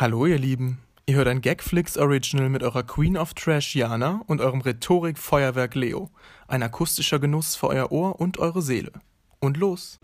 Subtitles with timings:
[0.00, 4.40] Hallo ihr Lieben, ihr hört ein Gagflix Original mit eurer Queen of Trash Jana und
[4.40, 6.08] eurem Rhetorik-Feuerwerk Leo.
[6.48, 8.92] Ein akustischer Genuss für euer Ohr und eure Seele.
[9.40, 10.00] Und los!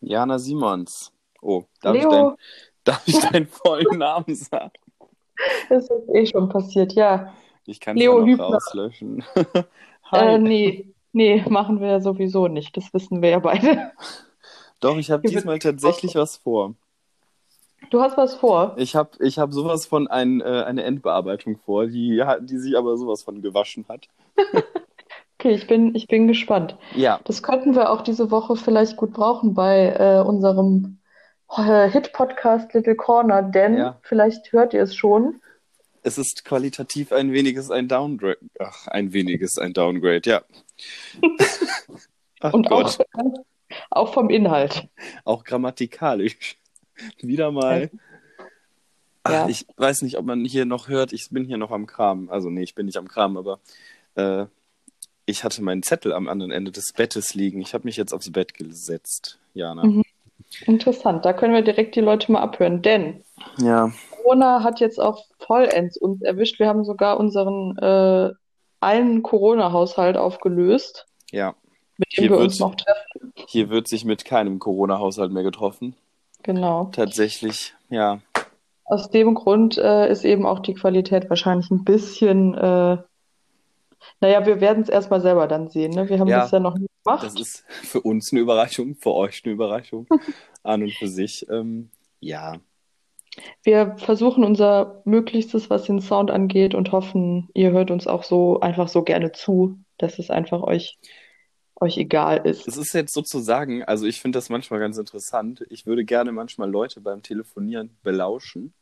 [0.00, 1.12] Jana Simons.
[1.42, 2.10] Oh, darf, ich, Leo.
[2.10, 2.36] dein,
[2.84, 4.70] darf ich deinen vollen Namen sagen?
[5.70, 7.34] Das ist eh schon passiert, ja.
[7.66, 9.24] Ich kann Leo ja noch rauslöschen.
[10.12, 10.36] Hi.
[10.36, 12.76] Äh, nee, nee, machen wir ja sowieso nicht.
[12.76, 13.90] Das wissen wir ja beide.
[14.80, 16.74] Doch, ich habe diesmal tatsächlich was vor.
[17.90, 18.74] Du hast was vor.
[18.76, 22.96] Ich habe ich hab sowas von ein, äh, eine Endbearbeitung vor, die, die sich aber
[22.96, 24.08] sowas von gewaschen hat.
[25.40, 26.76] Okay, ich bin, ich bin gespannt.
[26.96, 30.98] Ja, Das könnten wir auch diese Woche vielleicht gut brauchen bei äh, unserem
[31.56, 34.00] äh, Hit-Podcast Little Corner, denn Ja.
[34.02, 35.40] vielleicht hört ihr es schon.
[36.02, 38.38] es ist qualitativ ein weniges ein Downgrade.
[38.58, 40.42] Ach, ein weniges ein Downgrade, ja.
[42.40, 43.22] Ach Und Gott, auch,
[43.90, 44.88] auch vom Inhalt.
[45.24, 46.56] auch grammatikalisch.
[47.20, 47.90] Wieder mal.
[49.24, 49.48] Ach, Ja.
[49.48, 51.12] ich weiß nicht, ob man hier noch hört.
[51.12, 52.28] Ich bin hier noch am Kram.
[52.30, 53.60] Also, nee, ich bin nicht am Kram, aber
[54.14, 54.46] äh,
[55.26, 57.60] ich hatte meinen Zettel am anderen Ende des Bettes liegen.
[57.60, 59.84] Ich habe mich jetzt aufs Bett gesetzt, Jana.
[59.84, 60.02] Mhm.
[60.64, 63.22] Interessant, da können wir direkt die Leute mal abhören, denn
[63.58, 66.58] Ja, Corona hat jetzt auch vollends uns erwischt.
[66.58, 68.30] Wir haben sogar unseren äh,
[68.80, 71.54] einen Corona-Haushalt aufgelöst, ja.
[71.98, 73.32] Mit dem Hier wir wird- uns noch treffen.
[73.48, 75.94] Hier wird sich mit keinem Corona-Haushalt mehr getroffen.
[76.42, 76.86] Genau.
[76.92, 78.20] Tatsächlich, ja.
[78.84, 82.96] Aus dem Grund äh, ist eben auch die Qualität wahrscheinlich ein bisschen, äh,
[84.20, 85.92] naja, wir werden es erstmal selber dann sehen.
[85.92, 86.08] Ne?
[86.08, 87.22] Wir haben Ja, das ja noch nie gemacht.
[87.24, 90.06] Das ist für uns eine Überraschung, für euch eine Überraschung.
[90.62, 91.46] An und für sich.
[91.50, 91.90] Ähm,
[92.20, 92.56] ja,
[93.62, 98.60] Wir versuchen unser Möglichstes, was den Sound angeht, und hoffen, ihr hört uns auch so
[98.60, 100.98] einfach so gerne zu, dass es einfach euch,
[101.80, 102.66] euch egal ist.
[102.66, 105.64] es ist jetzt sozusagen, also ich finde das manchmal ganz interessant.
[105.70, 108.72] Ich würde gerne manchmal Leute beim Telefonieren belauschen.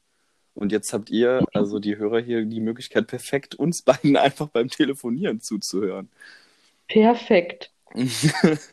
[0.54, 4.68] Und jetzt habt ihr, also die Hörer hier, die Möglichkeit, perfekt uns beiden einfach beim
[4.68, 6.08] Telefonieren zuzuhören.
[6.88, 7.72] Perfekt.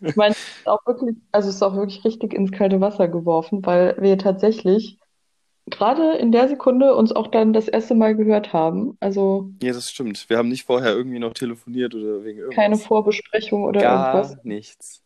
[0.02, 3.08] Ich meine, es ist auch wirklich, also es ist auch wirklich richtig ins kalte Wasser
[3.08, 4.98] geworfen, weil wir tatsächlich
[5.68, 8.98] gerade in der Sekunde uns auch dann das erste Mal gehört haben.
[9.00, 10.30] Also Ja, das stimmt.
[10.30, 12.56] Wir haben nicht vorher irgendwie noch telefoniert oder wegen irgendwas.
[12.56, 14.44] keine Vorbesprechung oder Gar irgendwas.
[14.44, 15.00] nichts.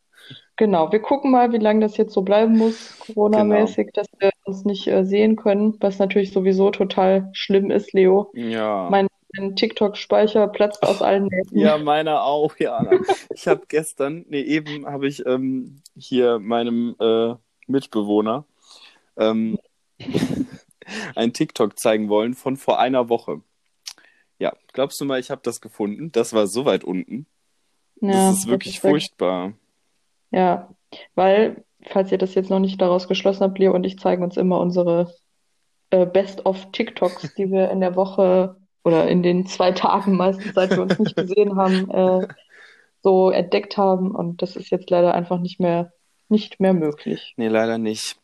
[0.57, 4.65] Genau, wir gucken mal, wie lange das jetzt so bleiben muss, Corona-mäßig, dass wir uns
[4.65, 8.31] nicht äh, sehen können, was natürlich sowieso total schlimm ist, Leo.
[8.33, 8.87] Ja.
[8.89, 9.07] Mein,
[9.37, 11.59] mein TikTok-Speicher platzt aus allen Nähten.
[11.59, 12.83] Ja, meiner auch, ja.
[13.33, 17.35] Ich habe gestern, nee, eben habe ich ähm, hier meinem äh,
[17.67, 18.45] Mitbewohner
[19.15, 19.59] ähm,
[21.15, 23.41] ein TikTok zeigen wollen von vor einer Woche.
[24.39, 26.11] Ja, glaubst du mal, ich habe das gefunden?
[26.11, 27.25] Das war so weit unten.
[28.01, 29.53] Ja, Das ist wirklich ist wirklich- furchtbar.
[30.31, 30.69] Ja,
[31.15, 34.37] weil, falls ihr das jetzt noch nicht daraus geschlossen habt, Leo und ich zeigen uns
[34.37, 35.13] immer unsere
[35.89, 40.81] äh, Best-of-TikToks, die wir in der Woche oder in den zwei Tagen meistens, seit wir
[40.81, 42.27] uns nicht gesehen haben, äh,
[43.01, 44.13] so entdeckt haben.
[44.13, 45.93] Und das ist jetzt leider einfach nicht mehr,
[46.29, 47.33] nicht mehr möglich.
[47.37, 48.17] Nee, leider nicht.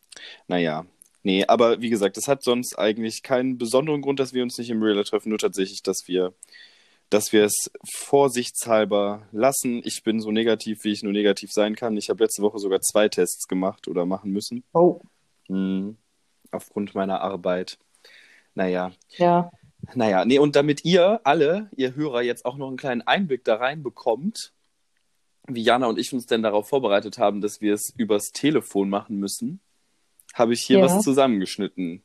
[0.47, 0.85] Naja.
[1.23, 4.69] Nee, aber wie gesagt, es hat sonst eigentlich keinen besonderen Grund, dass wir uns nicht
[4.69, 6.33] im Real treffen, nur tatsächlich, dass wir,
[7.09, 9.81] dass wir es vorsichtshalber lassen.
[9.85, 11.95] Ich bin so negativ, wie ich nur negativ sein kann.
[11.95, 14.63] Ich habe letzte Woche sogar zwei Tests gemacht oder machen müssen.
[14.73, 14.99] Oh.
[15.47, 15.97] Hm,
[16.51, 17.77] aufgrund meiner Arbeit.
[18.53, 18.91] Naja.
[19.17, 19.49] Ja,
[19.95, 23.55] Naja, nee, und damit ihr alle, ihr Hörer, jetzt auch noch einen kleinen Einblick da
[23.55, 24.53] rein bekommt,
[25.47, 29.17] wie Jana und ich uns denn darauf vorbereitet haben, dass wir es übers Telefon machen
[29.17, 29.59] müssen,
[30.33, 30.85] habe ich hier Ja.
[30.85, 32.03] was zusammengeschnitten.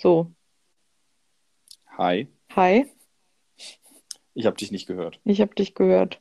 [0.00, 0.32] so.
[1.98, 2.86] Hi, Hi,
[4.34, 5.20] ich habe dich nicht gehört.
[5.24, 6.20] ich habe dich gehört.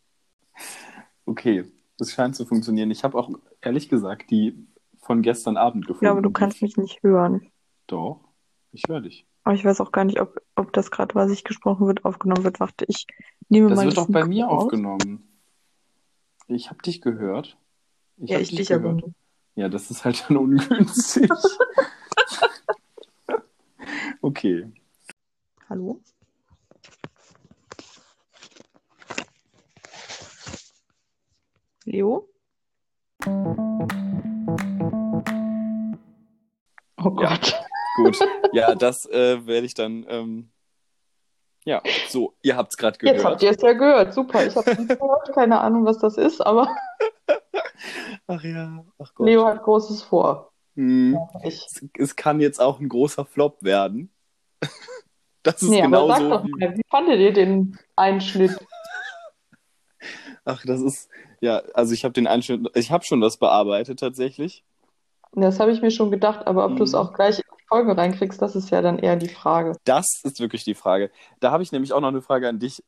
[1.25, 1.63] Okay,
[1.97, 2.91] das scheint zu funktionieren.
[2.91, 3.29] Ich habe auch
[3.61, 4.67] ehrlich gesagt die
[5.01, 6.05] von gestern Abend gefunden.
[6.05, 7.49] Ja, aber du kannst mich nicht hören.
[7.87, 8.19] Doch,
[8.71, 9.25] ich höre dich.
[9.43, 12.43] Aber ich weiß auch gar nicht, ob, ob das gerade, was ich gesprochen wird, aufgenommen
[12.43, 12.59] wird.
[12.59, 13.07] Warte, ich
[13.47, 14.63] nehme Das mal wird das doch bei mir aus.
[14.65, 15.28] aufgenommen.
[16.51, 17.57] Ich habe dich gehört.
[18.17, 19.13] Ich Ja, hab ich dich dich aber gehört.
[19.55, 21.29] Ja, das ist halt dann ungünstig.
[24.21, 24.71] okay.
[25.69, 26.01] Hallo?
[31.85, 32.27] Leo?
[36.97, 37.37] Oh Ja.
[37.37, 37.55] Gott.
[37.97, 38.19] Gut.
[38.53, 40.03] Ja, das äh, werde ich dann.
[40.09, 40.49] Ähm...
[41.69, 43.43] Ja, so, ihr habt es gerade Jetzt habt gehört.
[43.43, 44.13] ihr es ja gehört.
[44.15, 44.43] Super.
[44.43, 45.33] Ich habe nicht gehört.
[45.35, 46.67] Keine Ahnung, was das ist, aber
[48.27, 49.27] Ach ja, ach Gott.
[49.27, 50.51] Leo hat Großes vor.
[50.75, 51.15] Hm.
[51.43, 51.63] Ich.
[51.67, 54.09] Es, es kann jetzt auch ein großer Flop werden.
[55.41, 56.51] Das ist Nee, aber sag genauso doch wie.
[56.51, 58.57] mal, wie fandet ihr den Einschnitt?
[60.43, 64.65] Ach, das ist, ja, also ich habe den schon, ich habe schon was bearbeitet tatsächlich.
[65.31, 68.55] Das habe ich mir schon gedacht, aber ob du es auch gleich Folge reinkriegst, das
[68.55, 69.75] ist ja dann eher die Frage.
[69.85, 71.11] Das ist wirklich die Frage.
[71.39, 72.83] Da habe ich nämlich auch noch eine Frage an dich.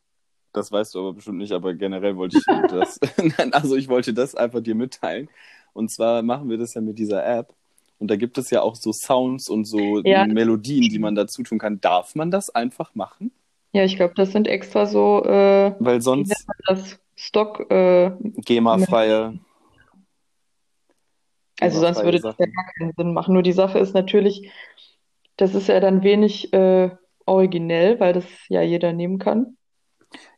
[0.53, 2.99] Das weißt du aber bestimmt nicht, aber generell wollte ich das.
[3.17, 5.29] Nein, also ich wollte das einfach dir mitteilen.
[5.73, 7.53] Und zwar machen wir das ja mit dieser App.
[7.99, 10.25] Und da gibt es ja auch so Sounds und so Ja.
[10.25, 11.79] Melodien, die man dazu tun kann.
[11.79, 13.31] Darf man das einfach machen?
[13.73, 16.99] Ja, ich glaube, das sind extra so, äh, Weil sonst das?
[17.15, 19.35] Stock, äh, GEMA-freie.
[21.61, 22.53] Also sonst GEMA-freie würde das ja Sachen.
[22.53, 23.33] gar keinen Sinn machen.
[23.33, 24.51] Nur die Sache ist natürlich,
[25.37, 26.91] das ist ja dann wenig äh,
[27.25, 29.57] originell, weil das ja jeder nehmen kann.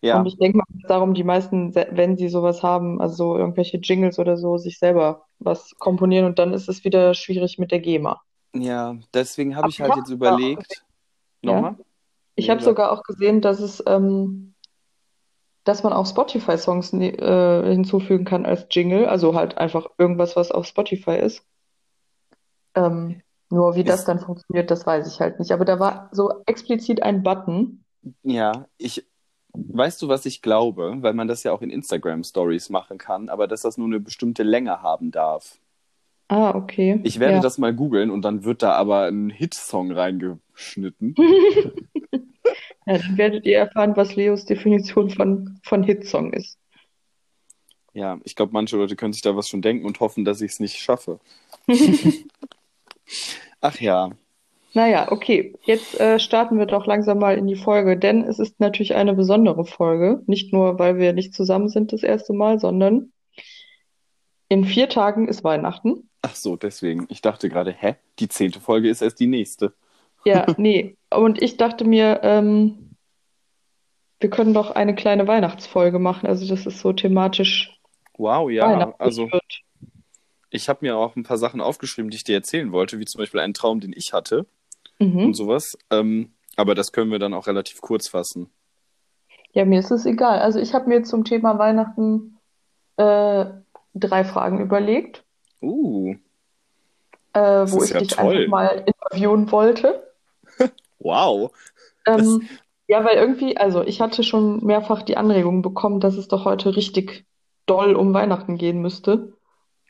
[0.02, 3.78] Ja, Und ich denke mal, darum die meisten, wenn sie sowas haben, also so irgendwelche
[3.78, 7.80] Jingles oder so, sich selber was komponieren und dann ist es wieder schwierig mit der
[7.80, 8.22] GEMA.
[8.56, 10.84] ja, deswegen habe ich halt jetzt überlegt.
[11.42, 11.78] gesehen, Nochmal?
[12.36, 14.53] ich habe sogar auch gesehen, dass es, ähm,
[15.64, 20.66] dass man auch Spotify-Songs äh, hinzufügen kann als Jingle, also halt einfach irgendwas, was auf
[20.66, 21.44] Spotify ist.
[22.76, 25.52] Ähm, nur wie das Ist, dann funktioniert, das weiß ich halt nicht.
[25.52, 27.84] Aber da war so explizit ein Button.
[28.24, 29.06] ja, ich,
[29.54, 30.98] weißt du, was ich glaube?
[31.00, 34.00] Weil man das ja auch in Instagram Stories machen kann, aber dass das nur eine
[34.00, 35.60] bestimmte Länge haben darf.
[36.28, 37.00] Ah, okay.
[37.04, 37.40] Ich werde Ja.
[37.42, 41.16] das mal googeln und dann wird da aber ein Hitsong reingeschnitten.
[42.86, 46.60] Ja, dann werdet ihr erfahren, was Leos Definition von, von Hitsong ist.
[47.94, 50.52] Ja, ich glaube, manche Leute können sich da was schon denken und hoffen, dass ich
[50.52, 51.22] es nicht schaffe.
[53.62, 54.10] Ach ja,
[54.74, 55.54] Naja, okay.
[55.64, 59.14] Jetzt äh, starten wir doch langsam mal in die Folge, denn es ist natürlich eine
[59.14, 60.22] besondere Folge.
[60.28, 63.14] Nicht nur, weil wir nicht zusammen sind das erste Mal, sondern
[64.50, 66.10] in vier Tagen ist Weihnachten.
[66.24, 67.06] Ach so, deswegen.
[67.10, 67.96] Ich dachte gerade, hä?
[68.18, 69.74] Die zehnte Folge ist erst die nächste.
[70.26, 70.96] Ja, nee.
[71.12, 72.96] Und ich dachte mir, ähm,
[74.20, 76.26] wir können doch eine kleine Weihnachtsfolge machen.
[76.26, 77.78] Also, dass es so thematisch
[78.18, 79.44] Wow, ja, also wird.
[80.50, 83.20] ich habe mir auch ein paar Sachen aufgeschrieben, die ich dir erzählen wollte, wie zum
[83.20, 84.46] Beispiel einen Traum, den ich hatte
[85.00, 85.34] und Mhm.
[85.34, 85.78] sowas.
[85.90, 88.50] Ähm, aber das können wir dann auch relativ kurz fassen.
[89.52, 90.40] Ja, mir ist es egal.
[90.40, 92.38] Also, ich habe mir zum Thema Weihnachten
[92.98, 93.46] äh,
[93.96, 95.24] drei Fragen überlegt,
[95.64, 96.16] Uh,
[97.34, 98.48] äh, das wo ich ja dich einfach toll.
[98.48, 100.12] mal interviewen wollte.
[101.00, 101.52] Wow.
[102.06, 102.48] Das, Ähm,
[102.88, 106.78] ja, weil irgendwie, also ich hatte schon mehrfach die Anregung bekommen, dass es doch heute
[106.78, 107.26] richtig
[107.66, 109.34] doll um Weihnachten gehen müsste.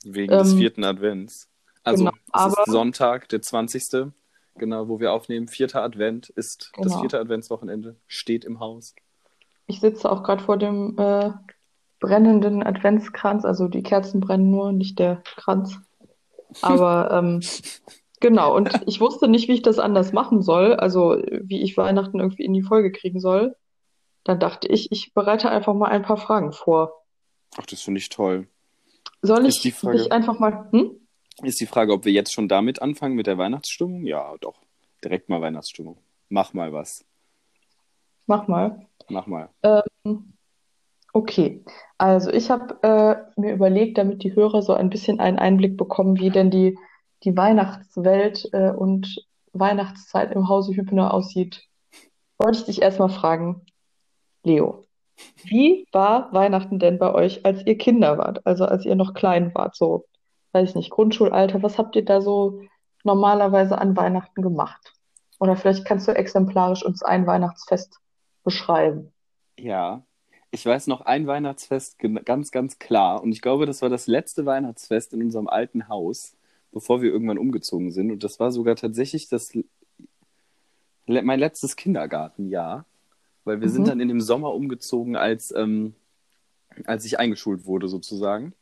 [0.03, 1.49] wegen des Ähm, vierten Advents.
[1.83, 4.13] Also, genau, es ist Sonntag, der 20.
[4.55, 5.47] Genau, wo wir aufnehmen.
[5.47, 7.01] Vierter Advent ist das genau.
[7.01, 8.95] vierte Adventswochenende, steht im Haus.
[9.67, 11.31] Ich sitze auch gerade vor dem äh,
[12.03, 15.79] brennenden Adventskranz, also die Kerzen brennen nur, nicht der Kranz.
[16.61, 17.39] Aber ähm,
[18.19, 22.19] genau, und ich wusste nicht, wie ich das anders machen soll, also wie ich Weihnachten
[22.19, 23.55] irgendwie in die Folge kriegen soll.
[24.25, 27.05] Dann dachte ich, ich bereite einfach mal ein paar Fragen vor.
[27.57, 28.47] Ach, das finde ich toll.
[29.21, 30.99] Soll ich Frage, dich einfach mal, hm?
[31.41, 34.05] ist die Frage, ob wir jetzt schon damit anfangen mit der Weihnachtsstimmung?
[34.05, 34.59] Ja, doch.
[35.01, 35.97] Direkt mal Weihnachtsstimmung.
[36.27, 37.05] Mach mal was.
[38.25, 38.87] Mach mal.
[39.07, 39.49] Mach mal.
[39.63, 40.33] Ähm,
[41.13, 41.63] okay,
[41.97, 46.19] also ich habe äh, mir überlegt, damit die Hörer so ein bisschen einen Einblick bekommen,
[46.19, 46.77] wie denn die,
[47.23, 49.23] die Weihnachtswelt äh, und
[49.53, 51.67] Weihnachtszeit im Hause Hübner aussieht,
[52.39, 53.61] wollte ich dich erstmal fragen,
[54.43, 54.85] Leo,
[55.43, 59.53] wie war Weihnachten denn bei euch, als ihr Kinder wart, also als ihr noch klein
[59.53, 60.05] wart, so,
[60.51, 62.61] weiß ich nicht, Grundschulalter, was habt ihr da so
[63.03, 64.93] normalerweise an Weihnachten gemacht?
[65.39, 67.99] Oder vielleicht kannst du exemplarisch uns ein Weihnachtsfest
[68.43, 69.13] beschreiben.
[69.57, 70.03] Ja,
[70.53, 73.23] ich weiß noch ein Weihnachtsfest ganz, ganz klar.
[73.23, 76.35] Und ich glaube, das war das letzte Weihnachtsfest in unserem alten Haus,
[76.71, 78.11] bevor wir irgendwann umgezogen sind.
[78.11, 79.51] Und das war sogar tatsächlich das,
[81.07, 82.85] mein letztes Kindergartenjahr,
[83.45, 83.87] weil wir sind Mhm.
[83.87, 85.95] dann in dem Sommer umgezogen, als, ähm,
[86.85, 88.53] als ich eingeschult wurde, sozusagen.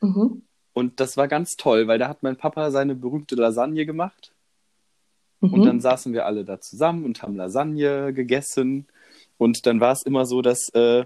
[0.00, 0.42] Mhm.
[0.72, 4.32] Und das war ganz toll, weil da hat mein Papa seine berühmte Lasagne gemacht.
[5.40, 5.80] Und dann Mhm.
[5.80, 8.88] saßen wir alle da zusammen und haben Lasagne gegessen.
[9.38, 11.04] Und dann war es immer so, dass, äh,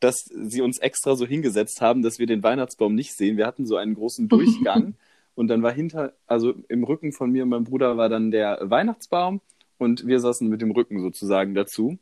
[0.00, 3.36] dass sie uns extra so hingesetzt haben, dass wir den Weihnachtsbaum nicht sehen.
[3.36, 4.94] Wir hatten so einen großen Durchgang.
[5.34, 8.58] und dann war hinter, also im Rücken von mir und meinem Bruder war dann der
[8.62, 9.40] Weihnachtsbaum.
[9.78, 11.98] Und wir saßen mit dem Rücken sozusagen dazu.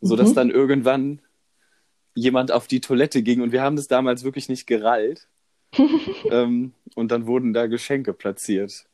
[0.00, 0.34] Sodass Mhm.
[0.34, 1.20] dann irgendwann
[2.14, 3.40] jemand auf die Toilette ging.
[3.40, 5.28] Und wir haben das damals wirklich nicht gerallt.
[6.30, 8.86] ähm, und dann wurden da Geschenke platziert.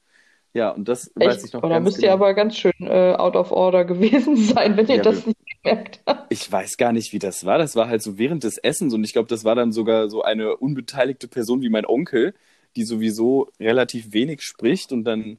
[0.56, 1.52] Ja, und das weiß ich Echt?
[1.52, 2.12] noch Oh, da müsst ihr genau.
[2.12, 6.00] aber ganz schön äh, out of order gewesen sein, wenn ihr Ja, das nicht gemerkt
[6.06, 6.26] habt.
[6.28, 7.58] ich weiß gar nicht, wie das war.
[7.58, 10.22] Das war halt so während des Essens und ich glaube, das war dann sogar so
[10.22, 12.34] eine unbeteiligte Person wie mein Onkel,
[12.76, 15.38] die sowieso relativ wenig spricht und dann,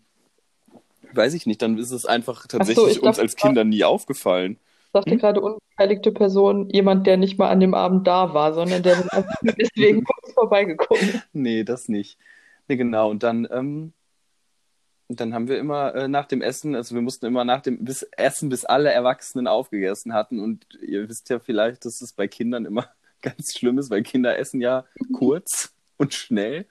[1.12, 3.64] weiß ich nicht, dann ist es einfach Ach so, tatsächlich ich uns dachte, als Kinder
[3.64, 4.60] nie aufgefallen.
[4.94, 5.18] sagte Hm?
[5.18, 9.08] gerade unbeteiligte Person jemand, der nicht mal an dem Abend da war, sondern der
[9.58, 11.22] deswegen kurz vorbeigekommen.
[11.34, 12.18] Nee, das nicht.
[12.68, 13.10] Nee, genau.
[13.10, 13.94] Und dann, ähm,
[15.08, 17.86] und dann haben wir immer äh, nach dem Essen, also wir mussten immer nach dem
[17.86, 20.40] bis Essen, bis alle Erwachsenen aufgegessen hatten.
[20.40, 22.88] Und ihr wisst ja vielleicht, dass es bei Kindern immer
[23.22, 26.66] ganz schlimm ist, weil Kinder essen ja kurz und schnell.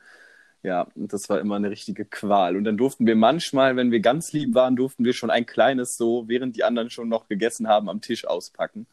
[0.62, 2.57] Ja, und das war immer eine richtige Qual.
[2.57, 5.97] Und dann durften wir manchmal, wenn wir ganz lieb waren, durften wir schon ein kleines
[5.97, 8.87] so, während die anderen schon noch gegessen haben, am Tisch auspacken.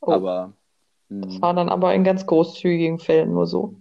[0.00, 0.54] Oh, Aber
[1.20, 3.76] das mh, war dann aber in ganz großzügigen Fällen nur so.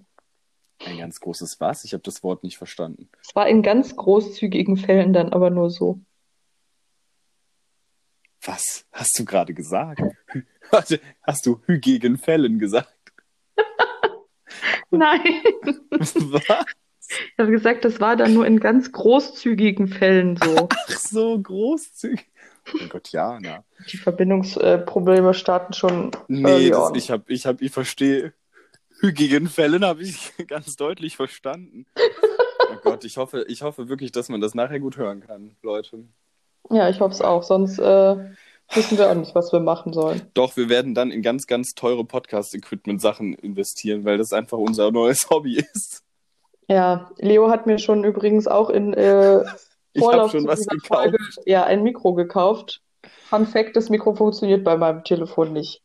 [0.86, 1.84] Ein ganz großes Was?
[1.84, 3.10] Ich habe das Wort nicht verstanden.
[3.22, 6.00] Es war in ganz großzügigen Fällen dann aber nur so.
[8.42, 10.02] Was hast du gerade gesagt?
[11.22, 12.90] Hast du hügigen Fällen gesagt?
[14.90, 15.22] Nein,
[15.92, 16.16] Was?
[16.16, 20.68] ich habe gesagt, das war dann nur in ganz großzügigen Fällen so.
[20.72, 22.26] Ach so, großzügig.
[22.68, 23.64] Oh mein Gott, ja, na.
[23.92, 28.34] Die Verbindungsprobleme starten schon Nee, das, ich hab, ich hab, ich verstehe.
[29.00, 31.86] Hügigen Fällen habe ich ganz deutlich verstanden.
[32.72, 36.06] Oh Gott, ich hoffe, ich hoffe wirklich, dass man das nachher gut hören kann, Leute.
[36.70, 37.44] Ja, ich hoffe es auch.
[37.44, 38.16] Sonst äh,
[38.74, 40.22] wissen wir auch nicht, was wir machen sollen.
[40.34, 45.30] Doch, wir werden dann in ganz, ganz teure Podcast-Equipment-Sachen investieren, weil das einfach unser neues
[45.30, 46.04] Hobby ist.
[46.68, 49.44] Ja, Leo hat mir schon übrigens auch in äh,
[49.98, 51.02] Vorlauf schon zu was dieser gekauft.
[51.02, 52.82] Folge ja ein Mikro gekauft.
[53.30, 55.84] Fun Fact, das Mikro funktioniert bei meinem Telefon nicht.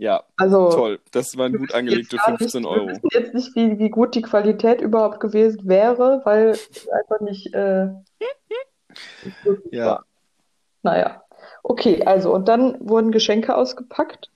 [0.00, 0.98] Ja, Also toll.
[1.10, 2.86] Das waren gut angelegte jetzt gar 15 nicht, Euro.
[2.86, 7.20] wir wissen jetzt nicht, wie, wie gut die Qualität überhaupt gewesen wäre, weil es einfach
[7.20, 7.88] nicht, äh,
[9.22, 9.36] nicht
[9.72, 9.86] Ja.
[9.86, 10.04] war.
[10.82, 11.22] Naja.
[11.62, 14.30] Okay, also und dann wurden Geschenke ausgepackt.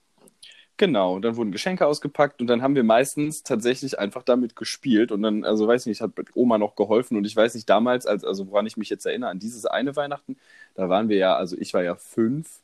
[0.77, 5.23] Genau, dann wurden Geschenke ausgepackt und dann haben wir meistens tatsächlich einfach damit gespielt und
[5.23, 8.51] dann, also weiß nicht, hat Oma noch geholfen und ich weiß nicht, damals, als, also
[8.51, 10.37] woran ich mich jetzt erinnere, an dieses eine Weihnachten,
[10.75, 12.59] da waren wir ja, also ich war ja fünf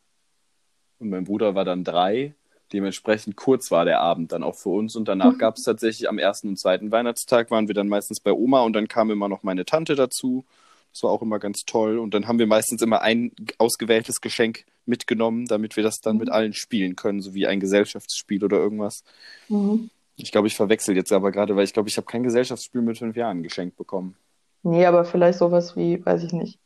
[1.00, 2.36] und mein Bruder war dann drei,
[2.74, 5.38] dementsprechend kurz war der Abend dann auch für uns und danach Mhm.
[5.38, 8.74] gab es tatsächlich am ersten und zweiten Weihnachtstag waren wir dann meistens bei Oma und
[8.74, 10.46] dann kam immer noch meine Tante dazu.
[10.94, 12.00] Das war auch immer ganz toll.
[12.00, 16.28] Und dann haben wir meistens immer ein ausgewähltes Geschenk mitgenommen, damit wir das dann mit
[16.28, 16.34] Mhm.
[16.34, 19.04] allen spielen können, so wie ein Gesellschaftsspiel oder irgendwas.
[19.48, 19.90] Mhm.
[20.18, 22.98] Ich glaube, ich verwechsel jetzt aber gerade, weil ich glaube, ich habe kein Gesellschaftsspiel mit
[22.98, 24.16] fünf Jahren geschenkt bekommen.
[24.64, 26.60] Nee, aber vielleicht sowas wie, weiß ich nicht.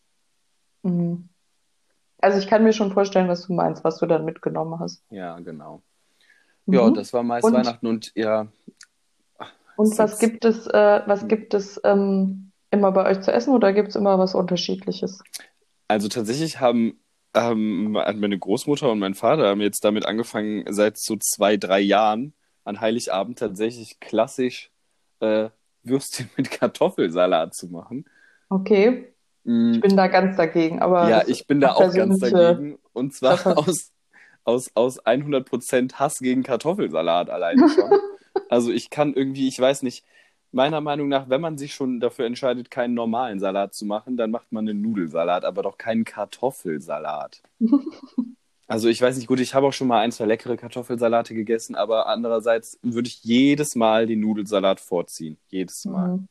[0.83, 1.29] Mhm.
[2.19, 5.03] Also ich kann mir schon vorstellen, was du meinst, was du dann mitgenommen hast.
[5.11, 5.83] Ja, genau.
[6.67, 6.93] Ja, Mhm.
[6.95, 8.47] das war meist Und- Weihnachten und ja,
[9.77, 13.53] Und was ist- gibt es, äh, was gibt es ähm, immer bei euch zu essen
[13.53, 15.21] oder gibt es immer was Unterschiedliches?
[15.87, 16.99] also tatsächlich haben
[17.35, 22.33] ähm, meine Großmutter und mein Vater haben jetzt damit angefangen, seit so zwei, drei Jahren
[22.63, 24.71] an Heiligabend tatsächlich klassisch
[25.19, 25.49] äh,
[25.83, 28.05] Würstchen mit Kartoffelsalat zu machen.
[28.49, 29.09] Okay,
[29.43, 32.79] ich bin da ganz dagegen, aber Ja, ich bin da auch ganz dagegen.
[32.93, 33.91] Und zwar aus,
[34.45, 37.91] aus, aus 100% Hass gegen Kartoffelsalat alleine schon.
[38.49, 40.05] Also ich kann irgendwie, ich weiß nicht,
[40.51, 44.29] meiner Meinung nach, wenn man sich schon dafür entscheidet, keinen normalen Salat zu machen, dann
[44.29, 47.41] macht man einen Nudelsalat, aber doch keinen Kartoffelsalat.
[48.67, 51.75] Also ich weiß nicht, gut, ich habe auch schon mal ein, zwei leckere Kartoffelsalate gegessen,
[51.75, 55.37] aber andererseits würde ich jedes Mal den Nudelsalat vorziehen.
[55.49, 56.17] Jedes Mal.
[56.17, 56.27] Mhm.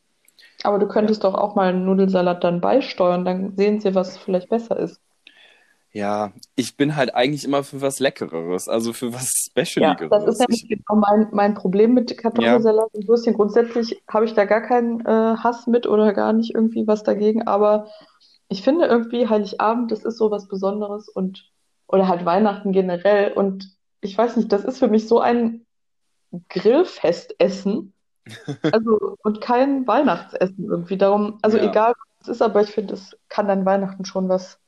[0.64, 4.48] Aber du könntest doch auch mal einen Nudelsalat dann beisteuern, dann sehen sie, was vielleicht
[4.48, 5.00] besser ist.
[5.94, 9.30] Ja, ich bin halt eigentlich immer für was Leckereres, also für was
[9.78, 10.40] Ja, das ist Specialigeres.
[10.40, 13.34] nämlich Ich, genau mein, mein Problem mit ja, Kartoffelsalat und Würstchen.
[13.34, 17.46] Grundsätzlich habe ich da gar keinen äh, Hass mit oder gar nicht irgendwie was dagegen,
[17.46, 17.88] aber
[18.48, 21.50] ich finde irgendwie Heiligabend, das ist so was Besonderes und
[21.86, 25.64] oder halt Weihnachten generell und ich weiß nicht, das ist für mich so ein
[26.48, 27.94] Grillfestessen,
[28.72, 30.98] also und kein Weihnachtsessen irgendwie.
[30.98, 34.28] Darum, also ja, egal was es ist, aber ich finde, es kann dann Weihnachten schon
[34.28, 34.58] was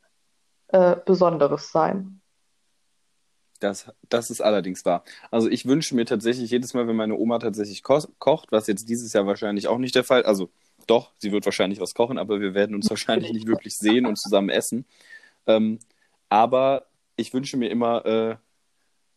[0.68, 2.20] äh, Besonderes sein.
[3.61, 5.04] das, das ist allerdings wahr.
[5.30, 8.88] Also ich wünsche mir tatsächlich jedes Mal, wenn meine Oma tatsächlich ko kocht, was jetzt
[8.88, 10.50] dieses Jahr wahrscheinlich auch nicht der Fall, also
[10.87, 14.16] doch, sie wird wahrscheinlich was kochen, aber wir werden uns wahrscheinlich nicht wirklich sehen und
[14.16, 14.85] zusammen essen.
[15.46, 15.78] Ähm,
[16.28, 18.37] aber ich wünsche mir immer äh,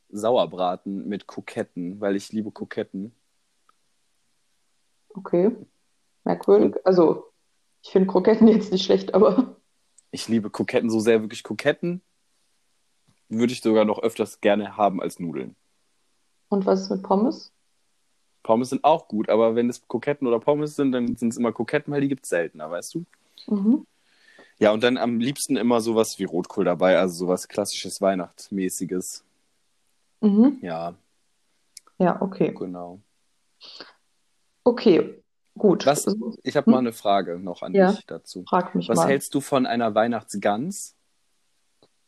[0.09, 3.13] Sauerbraten mit Kroketten, weil ich liebe Kroketten.
[5.09, 5.55] Okay,
[6.23, 6.75] merkwürdig.
[6.75, 7.25] Und Also,
[7.83, 9.55] ich finde Kroketten jetzt nicht schlecht, aber
[10.11, 12.01] ich liebe Kroketten so sehr, wirklich Kroketten
[13.29, 15.55] würde ich sogar noch öfters gerne haben als Nudeln.
[16.49, 17.51] und was ist mit Pommes?
[18.41, 21.51] Pommes sind auch gut, aber wenn es Kroketten oder Pommes sind, dann sind es immer
[21.51, 23.05] Kroketten, weil die gibt es seltener, weißt du?
[23.47, 23.85] Mhm.
[24.57, 29.23] Ja, und dann am liebsten immer sowas wie Rotkohl dabei, also sowas klassisches Weihnachtsmäßiges.
[30.21, 30.57] Mhm.
[30.61, 30.95] Ja,
[31.97, 32.53] Ja, okay.
[32.57, 32.99] genau.
[34.63, 35.21] Okay,
[35.59, 35.85] gut.
[35.85, 36.05] Was,
[36.43, 36.87] ich habe mal Hm?
[36.87, 38.43] eine Frage noch an Ja, dich dazu.
[38.47, 39.07] frag mich Was mal.
[39.09, 40.95] hältst du von einer Weihnachtsgans?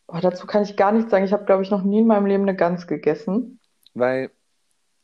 [0.07, 1.25] Oh, dazu kann ich gar nichts sagen.
[1.25, 3.59] Ich habe, glaube ich, noch nie in meinem Leben eine Gans gegessen.
[3.93, 4.31] Weil,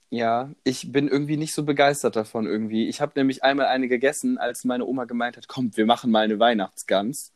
[0.10, 2.88] ja, ich bin irgendwie nicht so begeistert davon irgendwie.
[2.90, 6.24] Ich habe nämlich einmal eine gegessen, als meine Oma gemeint hat, komm, wir machen mal
[6.26, 7.34] eine Weihnachtsgans.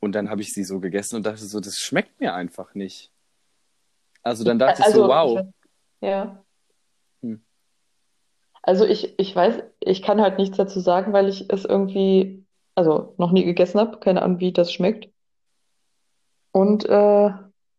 [0.00, 3.10] Und dann habe ich sie so gegessen und dachte so, das schmeckt mir einfach nicht.
[4.22, 5.46] Also dann dachte ich so, Also, wow.
[6.00, 6.44] ja.
[7.22, 7.40] Hm.
[8.62, 12.44] Also ich, ich weiß, ich kann halt nichts dazu sagen, weil ich es irgendwie,
[12.74, 15.08] also noch nie gegessen habe, keine Ahnung, wie das schmeckt.
[16.52, 17.30] Und äh,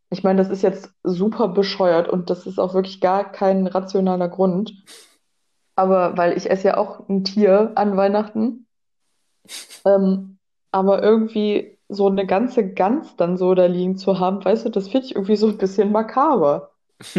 [0.10, 4.30] ich meine, das ist jetzt super bescheuert und das ist auch wirklich gar kein rationaler
[4.30, 4.74] Grund.
[5.76, 8.68] Aber weil ich esse ja auch ein Tier an Weihnachten.
[9.86, 10.38] Ähm,
[10.72, 14.88] aber irgendwie so eine ganze Gans dann so da liegen zu haben, weißt du, das
[14.88, 16.72] finde ich irgendwie so ein bisschen makaber.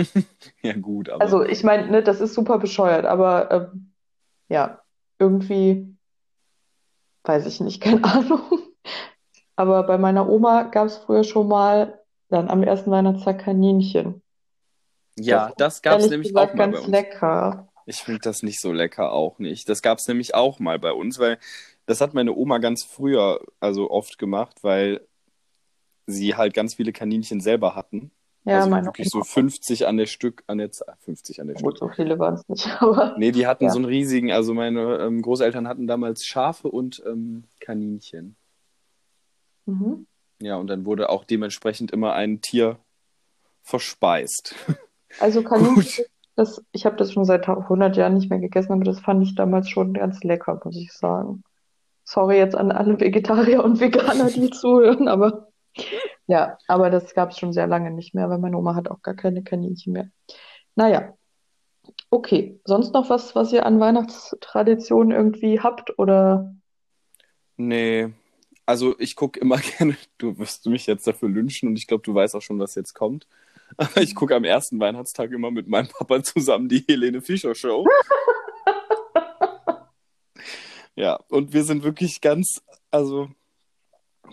[0.62, 1.20] Ja, gut, aber.
[1.22, 3.91] Also ich meine, ne, das ist super bescheuert, aber ähm,
[4.52, 4.82] ja,
[5.18, 5.96] irgendwie
[7.24, 8.42] weiß ich nicht, keine Ahnung.
[9.56, 14.22] Aber bei meiner Oma gab es früher schon mal dann am ersten Weihnachtstag Kaninchen.
[15.16, 16.92] ja, Das das gab es nämlich gesagt auch mal bei ganz uns.
[16.92, 17.68] lecker.
[17.86, 19.68] Ich finde das nicht so lecker, auch nicht.
[19.68, 21.38] Das gab es nämlich auch mal bei uns, weil
[21.86, 25.06] das hat meine Oma ganz früher, also oft gemacht, weil
[26.06, 28.12] sie halt ganz viele Kaninchen selber hatten.
[28.44, 29.24] Ja, Also meine wirklich so Oma.
[29.24, 31.78] 50 an der Stück, an der Zahl, 50 an der Stück.
[31.78, 33.70] So viele waren es nicht, aber Nee, die hatten Ja.
[33.70, 38.36] so einen riesigen, also meine ähm, Großeltern hatten damals Schafe und ähm, Kaninchen.
[39.66, 40.06] mhm.
[40.40, 42.78] Ja, und dann wurde auch dementsprechend immer ein Tier
[43.62, 44.54] verspeist.
[45.20, 45.42] Also.
[45.42, 46.06] Kaninchen,
[46.36, 49.34] das, ich habe das schon seit 100 Jahren nicht mehr gegessen, aber das fand ich
[49.34, 51.44] damals schon ganz lecker, muss ich sagen.
[52.04, 55.48] Sorry jetzt an alle Vegetarier und Veganer, die zuhören, aber
[56.26, 59.02] ja, aber das gab es schon sehr lange nicht mehr, weil meine Oma hat auch
[59.02, 60.10] gar keine Kaninchen mehr.
[60.74, 61.14] Naja,
[62.10, 62.60] okay.
[62.64, 66.54] Sonst noch was, was ihr an Weihnachtstraditionen irgendwie habt oder?
[67.56, 68.12] Nee,
[68.66, 72.14] also ich gucke immer gerne, du wirst mich jetzt dafür lynchen und ich glaube, du
[72.14, 73.26] weißt auch schon, was jetzt kommt.
[73.76, 77.86] Aber ich gucke am ersten Weihnachtstag immer mit meinem Papa zusammen die Helene Fischer Show.
[80.94, 83.30] Ja, und wir sind wirklich ganz, also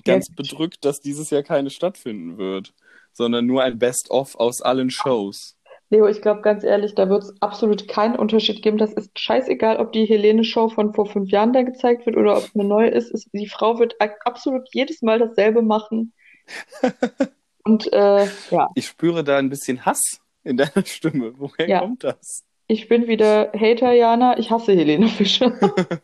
[0.05, 2.73] ganz bedrückt, dass dieses Jahr keine stattfinden wird,
[3.13, 5.55] sondern nur ein Best-of aus allen Shows.
[5.91, 8.77] Leo, ich glaube ganz ehrlich, da wird es absolut keinen Unterschied geben.
[8.77, 12.43] Das ist scheißegal, ob die Helene-Show von vor fünf Jahren da gezeigt wird oder ob
[12.43, 13.11] es eine neue ist.
[13.11, 16.13] Es, die Frau wird absolut jedes Mal dasselbe machen.
[17.63, 21.33] Und äh, ja, Ich spüre da ein bisschen Hass in deiner Stimme.
[21.37, 21.79] Woher Ja.
[21.79, 22.43] kommt das?
[22.67, 24.37] ich bin wieder Hater, Jana.
[24.37, 25.51] Ich hasse Helene Fischer.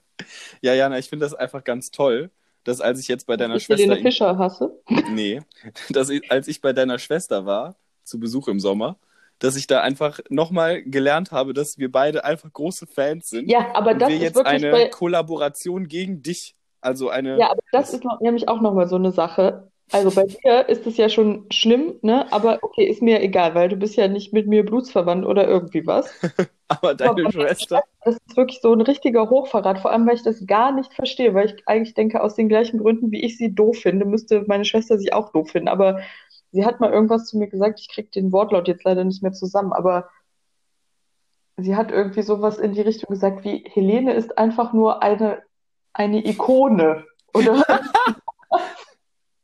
[0.62, 2.32] Ja, Jana, ich finde das einfach ganz toll,
[2.66, 4.78] dass als ich jetzt bei deiner Ich Schwester Helene Fischer hasse.
[5.12, 5.42] Nee,
[5.90, 8.98] dass ich, als ich bei deiner Schwester war, zu Besuch im Sommer,
[9.40, 13.74] dass ich da einfach nochmal gelernt habe, dass wir beide einfach große Fans sind Ja,
[13.74, 17.62] aber das wir ist jetzt wirklich eine bei, Kollaboration gegen dich, also eine, ja, aber
[17.72, 19.72] das das- ist noch, nämlich auch nochmal so eine Sache.
[19.92, 22.32] Also bei dir ist es ja schon schlimm, ne?
[22.32, 25.86] Aber okay, ist mir egal, weil du bist ja nicht mit mir blutsverwandt oder irgendwie
[25.86, 26.10] was.
[26.68, 30.24] aber deine Aber- Schwester, Das ist wirklich so ein richtiger Hochverrat, vor allem weil ich
[30.24, 33.54] das gar nicht verstehe, weil ich eigentlich denke, aus den gleichen Gründen, wie ich sie
[33.54, 35.68] doof finde, müsste meine Schwester sie auch doof finden.
[35.68, 36.00] Aber
[36.52, 39.34] sie hat mal irgendwas zu mir gesagt, ich kriege den Wortlaut jetzt leider nicht mehr
[39.34, 40.10] zusammen, aber
[41.58, 45.44] sie hat irgendwie sowas in die Richtung gesagt, wie Helene ist einfach nur eine,
[45.94, 47.06] eine Ikone.
[47.34, 47.64] Oder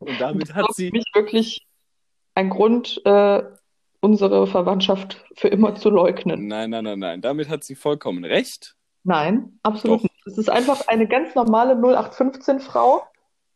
[0.01, 1.65] und damit das hat ist sie, mich wirklich
[2.35, 3.43] ein Grund, äh,
[4.01, 6.47] unsere Verwandtschaft für immer zu leugnen.
[6.47, 8.75] nein, nein, nein, nein, damit hat sie vollkommen recht.
[9.03, 10.03] Nein, absolut Doch.
[10.03, 10.27] nicht.
[10.27, 13.03] Es ist einfach eine ganz normale 0815-Frau,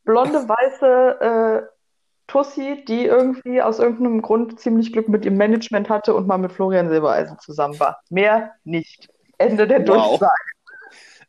[0.04, 1.68] blonde, weiße äh,
[2.28, 6.52] Tussi, die irgendwie aus irgendeinem Grund ziemlich Glück mit ihrem Management hatte und mal mit
[6.52, 8.02] Florian Silbereisen zusammen war.
[8.10, 9.10] Mehr nicht.
[9.38, 10.20] Ende der Wow.
[10.20, 10.55] Durchsage.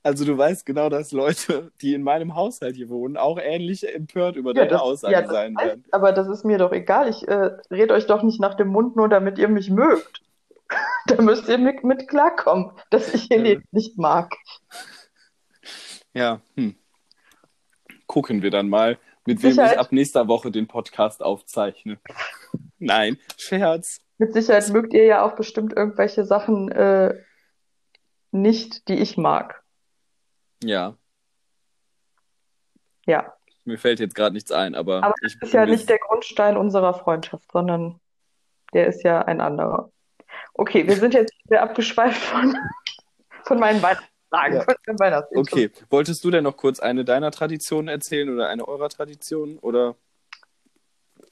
[0.07, 4.37] Also du weißt genau, dass Leute, die in meinem Haushalt hier wohnen, auch ähnlich empört
[4.37, 5.85] über Ja, deine das, Aussagen ja, sein weiß werden.
[5.91, 7.09] aber das ist mir doch egal.
[7.09, 10.23] Ich äh, red euch doch nicht nach dem Mund, nur damit ihr mich mögt.
[11.09, 14.35] Da müsst ihr mit, mit klarkommen, dass ich Helene nicht mag.
[16.13, 16.75] Ja, hm.
[18.07, 19.79] Gucken wir dann mal, mit wem ich Sicherheit.
[19.79, 21.99] ab nächster Woche den Podcast aufzeichne.
[22.79, 24.01] Nein, Scherz.
[24.19, 27.15] Mit Sicherheit mögt ihr ja auch bestimmt irgendwelche Sachen äh,
[28.33, 29.63] nicht, die ich mag.
[30.69, 30.97] Ja,
[33.07, 33.33] Ja,
[33.65, 36.95] mir fällt jetzt gerade nichts ein, aber, aber das ist ja nicht der Grundstein unserer
[36.95, 38.01] Freundschaft, sondern
[38.73, 39.91] der ist ja ein anderer.
[40.55, 42.57] Okay, wir sind jetzt wieder abgeschweift von,
[43.45, 44.67] von meinen Weihnachtstagen, Ja.
[45.35, 49.59] Okay, wolltest du denn noch kurz eine deiner Traditionen erzählen oder eine eurer Traditionen?
[49.59, 49.97] Oder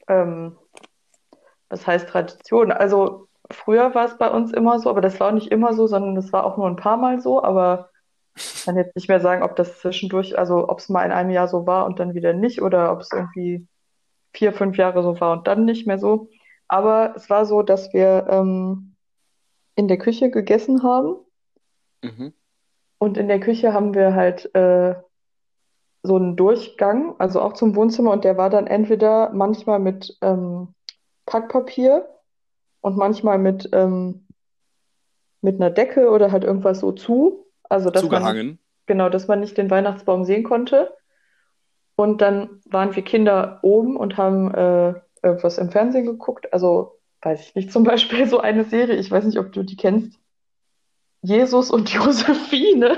[0.09, 0.59] Ähm,
[1.69, 2.73] was heißt Tradition?
[2.73, 5.87] Also früher war es bei uns immer so, aber das war auch nicht immer so,
[5.87, 7.91] sondern das war auch nur ein paar Mal so, aber
[8.37, 11.31] ich kann jetzt nicht mehr sagen, ob das zwischendurch, also ob es mal in einem
[11.31, 13.67] Jahr so war und dann wieder nicht oder ob es irgendwie
[14.35, 16.31] vier, fünf Jahre so war und dann nicht mehr so.
[16.69, 18.97] Aber es war so, dass wir ähm,
[19.77, 21.17] in der Küche gegessen haben
[22.03, 22.33] Mhm.
[22.99, 24.95] und in der Küche haben wir halt äh,
[26.03, 30.75] so einen Durchgang, also auch zum Wohnzimmer und der war dann entweder manchmal mit ähm,
[31.27, 32.09] Packpapier
[32.83, 34.27] und manchmal mit, ähm,
[35.41, 37.44] mit einer Decke oder halt irgendwas so zu.
[37.75, 38.59] Also dass man Zugehangen.
[38.87, 40.97] Genau, dass man nicht den Weihnachtsbaum sehen konnte.
[41.97, 46.53] Und dann waren wir Kinder oben und haben äh, irgendwas im Fernsehen geguckt.
[46.53, 49.77] Also, weiß ich nicht, zum Beispiel so eine Serie, ich weiß nicht, ob du die
[49.77, 50.21] kennst.
[51.21, 52.97] Jesus und Josephine.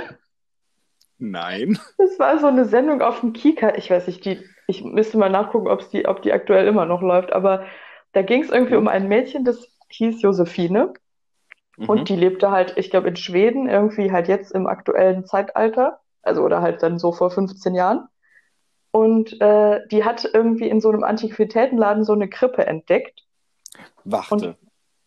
[1.17, 1.79] Nein.
[1.97, 3.77] Das war so eine Sendung auf dem Kika.
[3.77, 7.01] Ich weiß nicht, die, ich müsste mal nachgucken, ob's die, ob die aktuell immer noch
[7.01, 7.33] läuft.
[7.33, 7.65] Aber
[8.13, 10.93] da ging es irgendwie um ein Mädchen, das hieß Josephine.
[11.77, 11.89] Mhm.
[11.89, 16.43] Und die lebte halt, ich glaube, in Schweden, irgendwie halt jetzt im aktuellen Zeitalter, also
[16.43, 18.09] oder halt dann so vor 15 Jahren.
[18.91, 23.25] Und äh, die hat irgendwie in so einem Antiquitätenladen so eine Krippe entdeckt.
[24.05, 24.57] Warte.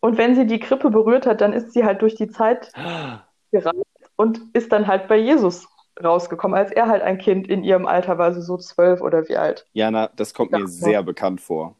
[0.02, 2.72] Und wenn sie die Krippe berührt hat, dann ist sie halt durch die Zeit
[3.52, 3.84] gereist
[4.16, 5.68] und ist dann halt bei Jesus
[6.02, 9.36] rausgekommen, als er halt ein Kind in ihrem Alter war, also so zwölf oder wie
[9.36, 9.66] alt.
[9.74, 10.60] Jana, das kommt Ja.
[10.60, 11.76] mir sehr bekannt vor.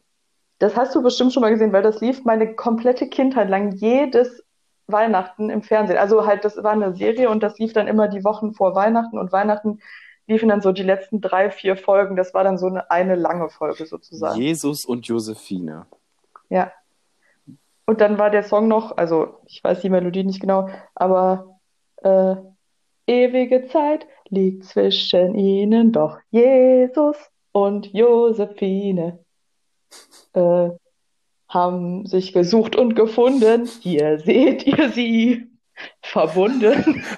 [0.58, 4.44] Das hast du bestimmt schon mal gesehen, weil das lief meine komplette Kindheit lang jedes
[4.92, 5.98] Weihnachten im Fernsehen.
[5.98, 9.18] Also halt, das war eine Serie und das lief dann immer die Wochen vor Weihnachten
[9.18, 9.80] und Weihnachten
[10.26, 12.16] liefen dann so die letzten drei, vier Folgen.
[12.16, 14.40] Das war dann so eine, eine lange Folge sozusagen.
[14.40, 15.86] Jesus und Josephine.
[16.48, 16.72] Ja.
[17.86, 21.58] Und dann war der Song noch, also ich weiß die Melodie nicht genau, aber
[21.96, 22.36] äh,
[23.06, 27.16] ewige Zeit liegt zwischen ihnen, doch Jesus
[27.50, 29.18] und Josephine
[30.34, 30.70] äh,
[31.50, 33.68] haben sich gesucht und gefunden.
[33.80, 35.50] Hier seht ihr sie
[36.00, 37.04] verbunden.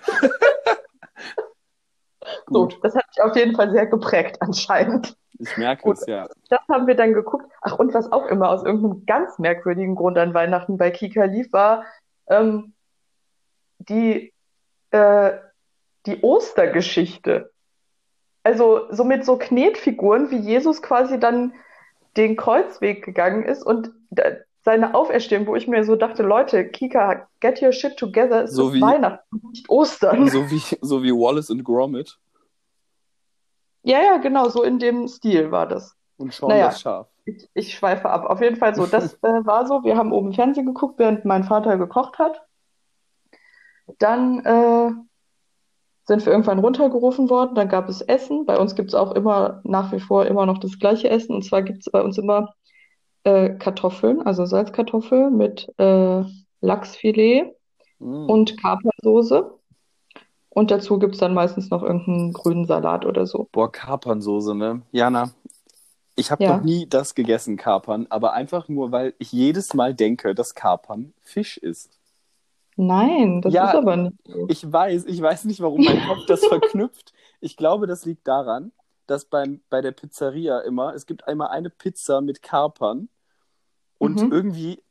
[2.48, 2.78] So, Gut.
[2.82, 5.16] das hat mich auf jeden Fall sehr geprägt anscheinend.
[5.38, 5.98] Ich merke Gut.
[5.98, 6.28] es, ja.
[6.48, 7.50] Das haben wir dann geguckt.
[7.60, 11.52] Ach, und was auch immer aus irgendeinem ganz merkwürdigen Grund an Weihnachten bei Kika lief,
[11.52, 11.84] war
[12.28, 12.74] ähm,
[13.78, 14.32] die,
[14.90, 15.32] äh,
[16.06, 17.52] die Ostergeschichte.
[18.44, 21.54] Also so mit so Knetfiguren, wie Jesus quasi dann
[22.16, 24.22] den Kreuzweg gegangen ist und da,
[24.64, 28.68] seine Auferstehung, wo ich mir so dachte, Leute, Kika, get your shit together, es So
[28.68, 30.28] ist wie- Weihnachten, nicht Ostern.
[30.28, 32.18] So wie, so wie Wallace und Gromit
[33.82, 35.96] Ja, ja, genau, so in dem Stil war das.
[36.16, 36.66] und Sean Naja.
[36.66, 37.08] das Schaf.
[37.24, 38.26] Ich, ich schweife ab.
[38.26, 38.86] Auf jeden Fall so.
[38.86, 39.82] Das äh, war so.
[39.84, 42.42] Wir haben oben Fernsehen geguckt, während mein Vater gekocht hat.
[43.98, 44.90] Dann äh,
[46.04, 47.54] sind wir irgendwann runtergerufen worden.
[47.54, 48.44] Dann gab es Essen.
[48.46, 51.34] Bei uns gibt es auch immer nach wie vor immer noch das gleiche Essen.
[51.34, 52.54] Und zwar gibt es bei uns immer
[53.24, 56.22] äh, Kartoffeln, also Salzkartoffeln mit äh,
[56.60, 57.54] Lachsfilet
[58.00, 58.28] Mm.
[58.28, 59.48] und Kapersoße.
[60.48, 63.48] Und dazu gibt es dann meistens noch irgendeinen grünen Salat oder so.
[63.52, 64.82] Boah, Kapernsoße, ne?
[64.90, 65.30] Jana,
[66.16, 66.56] ich habe Ja.
[66.56, 71.14] noch nie das gegessen, Kapern, aber einfach nur, weil ich jedes Mal denke, dass Kapern
[71.22, 71.90] Fisch ist.
[72.76, 73.66] Nein, das Ja.
[73.68, 74.46] ist aber nicht so.
[74.48, 77.12] Ich weiß, ich weiß nicht, warum mein Kopf das verknüpft.
[77.40, 78.72] Ich glaube, das liegt daran,
[79.06, 83.08] dass beim, bei der Pizzeria immer, es gibt einmal eine Pizza mit Kapern
[83.98, 84.32] und Mhm.
[84.32, 84.82] irgendwie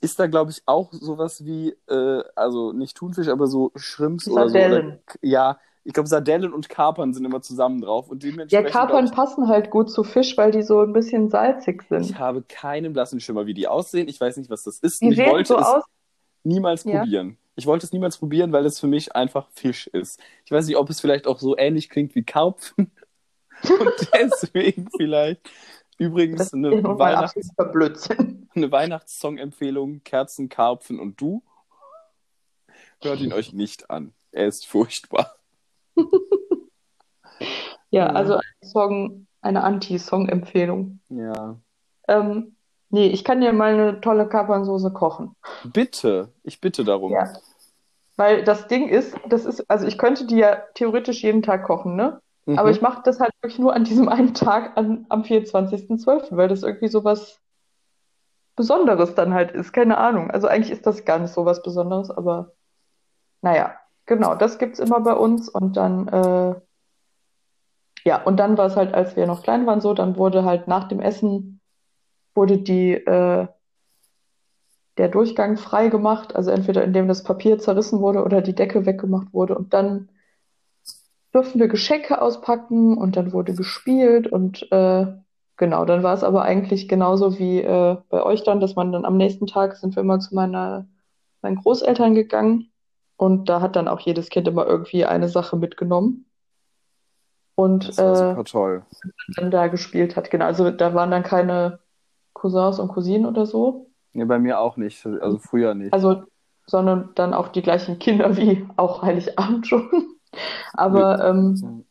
[0.00, 4.48] ist da, glaube ich, auch sowas wie, äh, also nicht Thunfisch, aber so Shrimps oder
[4.48, 4.58] so.
[4.58, 4.86] Sardellen.
[4.88, 8.08] Oder, ja, ich glaube, Sardellen und Kapern sind immer zusammen drauf.
[8.10, 11.28] Und Ja, dementsprechend, Kapern ich, passen halt gut zu Fisch, weil die so ein bisschen
[11.30, 12.18] salzig ich sind.
[12.18, 14.08] habe keinen blassen Schimmer, wie die aussehen.
[14.08, 15.02] Ich weiß nicht, was das ist.
[15.02, 15.84] Die ich sehen wollte so es aus.
[16.46, 17.00] Niemals Ja.
[17.00, 17.36] probieren.
[17.56, 20.20] Ich wollte es niemals probieren, weil es für mich einfach Fisch ist.
[20.44, 22.90] Ich weiß nicht, ob es vielleicht auch so ähnlich klingt wie Karpfen.
[23.62, 25.40] Und deswegen vielleicht.
[25.98, 27.48] Übrigens eine, Weihnachts
[28.54, 31.42] eine Weihnachtssong-Empfehlung: Kerzen, Karpfen und du.
[33.00, 34.12] Hört ihn euch nicht an.
[34.30, 35.36] Er ist furchtbar.
[37.90, 38.12] Ja, Ja.
[38.12, 41.00] also ein Song, eine Anti-Song-Empfehlung.
[41.08, 41.58] Ja.
[42.08, 42.55] Ähm,
[42.90, 45.34] nee, ich kann dir mal eine tolle Kapernsoße kochen.
[45.64, 47.12] Bitte, ich bitte darum.
[47.12, 47.32] Ja.
[48.16, 51.96] Weil das Ding ist, das ist, also ich könnte die ja theoretisch jeden Tag kochen,
[51.96, 52.20] ne?
[52.46, 52.58] Mhm.
[52.58, 56.48] Aber ich mache das halt wirklich nur an diesem einen Tag an, am 24.12., weil
[56.48, 57.40] das irgendwie so was
[58.56, 59.72] Besonderes dann halt ist.
[59.72, 60.30] Keine Ahnung.
[60.30, 62.52] Also eigentlich ist das gar nicht so was Besonderes, aber
[63.42, 63.74] naja,
[64.06, 66.54] genau, das gibt's immer bei uns und dann, äh,
[68.04, 70.68] ja, und dann war es halt, als wir noch klein waren, so, dann wurde halt
[70.68, 71.55] nach dem Essen,
[72.36, 73.46] wurde die, äh,
[74.98, 79.32] der Durchgang frei gemacht, also entweder indem das Papier zerrissen wurde oder die Decke weggemacht
[79.32, 80.08] wurde und dann
[81.32, 85.06] durften wir Geschenke auspacken und dann wurde gespielt und äh,
[85.58, 89.04] genau, dann war es aber eigentlich genauso wie äh, bei euch dann, dass man dann
[89.04, 90.86] am nächsten Tag sind wir immer zu meiner,
[91.42, 92.70] meinen Großeltern gegangen
[93.16, 96.24] und da hat dann auch jedes Kind immer irgendwie eine Sache mitgenommen.
[97.54, 98.82] und Das war äh, super toll.
[99.36, 100.30] dann da gespielt hat.
[100.30, 101.80] Genau, also da waren dann keine
[102.36, 103.86] Cousins und Cousinen oder so.
[104.12, 105.04] Nee, bei mir auch nicht.
[105.06, 105.92] Also früher nicht.
[105.92, 106.24] Also,
[106.66, 109.88] sondern dann auch die gleichen Kinder wie auch Heiligabend schon.
[110.74, 111.86] Aber ähm,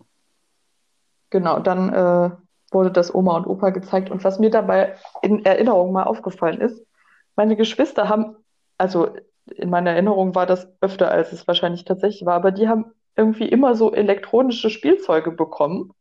[1.30, 2.30] genau, dann äh,
[2.72, 4.12] wurde das Oma und Opa gezeigt.
[4.12, 6.86] Und was mir dabei in Erinnerung mal aufgefallen ist,
[7.36, 8.36] meine Geschwister haben,
[8.78, 9.10] also
[9.46, 13.48] in meiner Erinnerung war das öfter, als es wahrscheinlich tatsächlich war, aber die haben irgendwie
[13.48, 15.92] immer so elektronische Spielzeuge bekommen.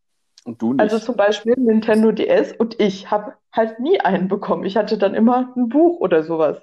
[0.44, 0.80] Und du nicht.
[0.80, 4.64] Also zum Beispiel Nintendo DS und ich habe halt nie einen bekommen.
[4.64, 6.59] Ich hatte dann immer ein Buch oder sowas.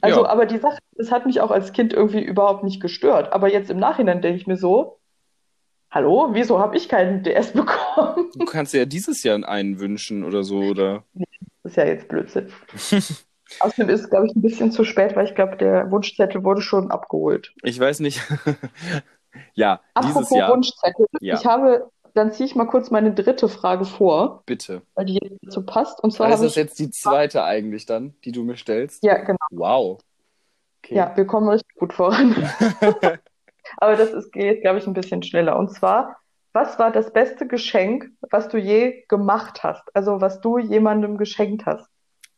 [0.00, 0.28] Also, Ja.
[0.30, 3.32] aber die Sache, das hat mich auch als Kind irgendwie überhaupt nicht gestört.
[3.32, 4.98] Aber jetzt im Nachhinein denke ich mir so,
[5.90, 8.30] hallo, wieso habe ich keinen DS bekommen?
[8.34, 11.04] Du kannst dir ja dieses Jahr einen wünschen oder so, oder?
[11.64, 12.50] Das ist ja jetzt Blödsinn.
[13.60, 16.62] Außerdem ist es, glaube ich, ein bisschen zu spät, weil ich glaube, der Wunschzettel wurde
[16.62, 17.52] schon abgeholt.
[17.62, 18.22] Ich weiß nicht.
[19.54, 21.34] Ja, dieses Apropos Jahr, Wunschzettel, Ja.
[21.34, 24.82] ich habe, dann ziehe ich mal kurz meine dritte Frage vor, bitte.
[24.94, 26.02] weil die jetzt dazu passt.
[26.02, 29.02] Und zwar Ist habe das jetzt die zweite eigentlich dann, die du mir stellst?
[29.02, 29.38] ja, genau.
[29.50, 30.00] Wow.
[30.82, 30.96] Okay.
[30.96, 32.34] Ja, wir kommen richtig gut voran.
[33.76, 35.58] Aber das ist, geht, glaube ich, ein bisschen schneller.
[35.58, 36.16] Und zwar,
[36.52, 39.84] was war das beste Geschenk, was du je gemacht hast?
[39.94, 41.88] Also, was du jemandem geschenkt hast?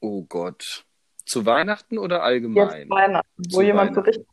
[0.00, 0.84] Oh Gott.
[1.24, 2.90] Zu Weihnachten oder Jetzt allgemein?
[2.90, 4.18] Weihnachten, wo Zu jemand so Weihnachten.
[4.18, 4.26] richtig,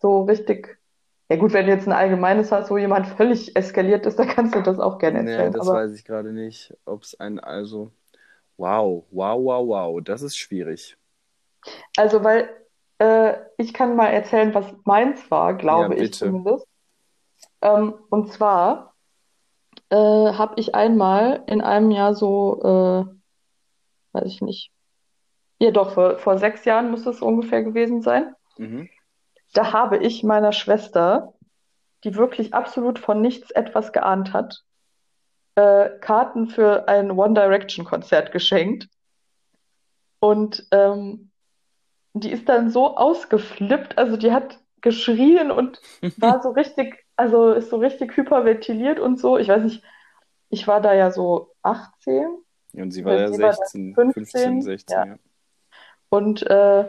[0.00, 0.78] so richtig,
[1.30, 4.54] ja gut, wenn du jetzt ein allgemeines hast, wo jemand völlig eskaliert ist, dann kannst
[4.54, 5.50] du das auch gerne Nee, erzählen.
[5.50, 6.74] das Aber weiß ich gerade nicht.
[6.84, 7.92] Ob es ein, also.
[8.58, 10.02] Wow, wow, wow, wow.
[10.04, 10.96] Das ist schwierig.
[11.96, 12.48] also, weil
[12.98, 16.66] äh, ich kann mal erzählen, was meins war, glaube Ja, ich zumindest.
[17.62, 18.94] Ähm, und zwar
[19.90, 23.04] äh, habe ich einmal in einem Jahr so, äh,
[24.12, 24.70] weiß ich nicht,
[25.60, 28.34] ja doch, vor, vor sechs Jahren muss es ungefähr gewesen sein.
[28.58, 28.88] Mhm.
[29.54, 31.32] Da habe ich meiner Schwester,
[32.04, 34.62] die wirklich absolut von nichts etwas geahnt hat,
[35.54, 38.88] äh, Karten für ein One Direction Konzert geschenkt.
[40.18, 41.30] Und ähm,
[42.12, 45.80] die ist dann so ausgeflippt, also die hat geschrien und
[46.18, 49.38] war so richtig, also ist so richtig hyperventiliert und so.
[49.38, 49.82] Ich weiß nicht,
[50.50, 52.26] ich war da ja so 18
[52.74, 55.06] Und sie war Ja, ja sie war 16, 15, 15, 16, ja.
[55.06, 55.16] ja.
[56.08, 56.88] Und äh,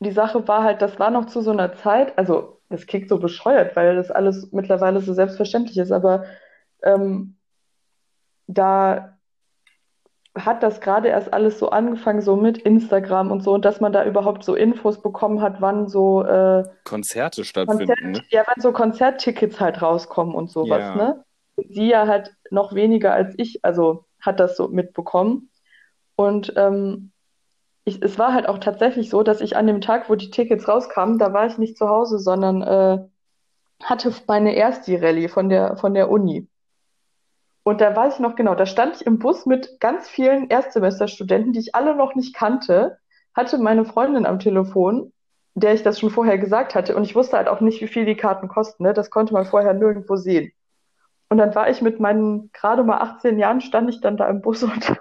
[0.00, 3.18] die Sache war halt, das war noch zu so einer Zeit, also das klingt so
[3.18, 6.24] bescheuert, weil das alles mittlerweile so selbstverständlich ist, aber
[6.82, 7.36] ähm,
[8.46, 9.18] da
[10.36, 13.92] hat das gerade erst alles so angefangen, so mit Instagram und so, und dass man
[13.92, 18.22] da überhaupt so Infos bekommen hat, wann so äh, Konzerte Konzert, stattfinden, ne?
[18.30, 20.94] ja, wann so Konzerttickets halt rauskommen und sowas, Ja.
[20.94, 21.24] ne?
[21.68, 25.50] Sie ja halt noch weniger als ich, also hat das so mitbekommen.
[26.16, 27.09] Und ähm,
[27.90, 30.68] ich, es war halt auch tatsächlich so, dass ich an dem Tag, wo die Tickets
[30.68, 32.98] rauskamen, da war ich nicht zu Hause, sondern äh,
[33.82, 36.48] hatte meine Ersti-Rallye von der, von der Uni.
[37.62, 41.52] Und da weiß ich noch genau, da stand ich im Bus mit ganz vielen Erstsemesterstudenten,
[41.52, 42.98] die ich alle noch nicht kannte,
[43.34, 45.12] hatte meine Freundin am Telefon,
[45.54, 46.96] der ich das schon vorher gesagt hatte.
[46.96, 48.84] Und ich wusste halt auch nicht, wie viel die Karten kosten.
[48.84, 48.94] Ne?
[48.94, 50.52] Das konnte man vorher nirgendwo sehen.
[51.28, 54.40] Und dann war ich mit meinen gerade mal 18 Jahren, stand ich dann da im
[54.40, 55.00] Bus und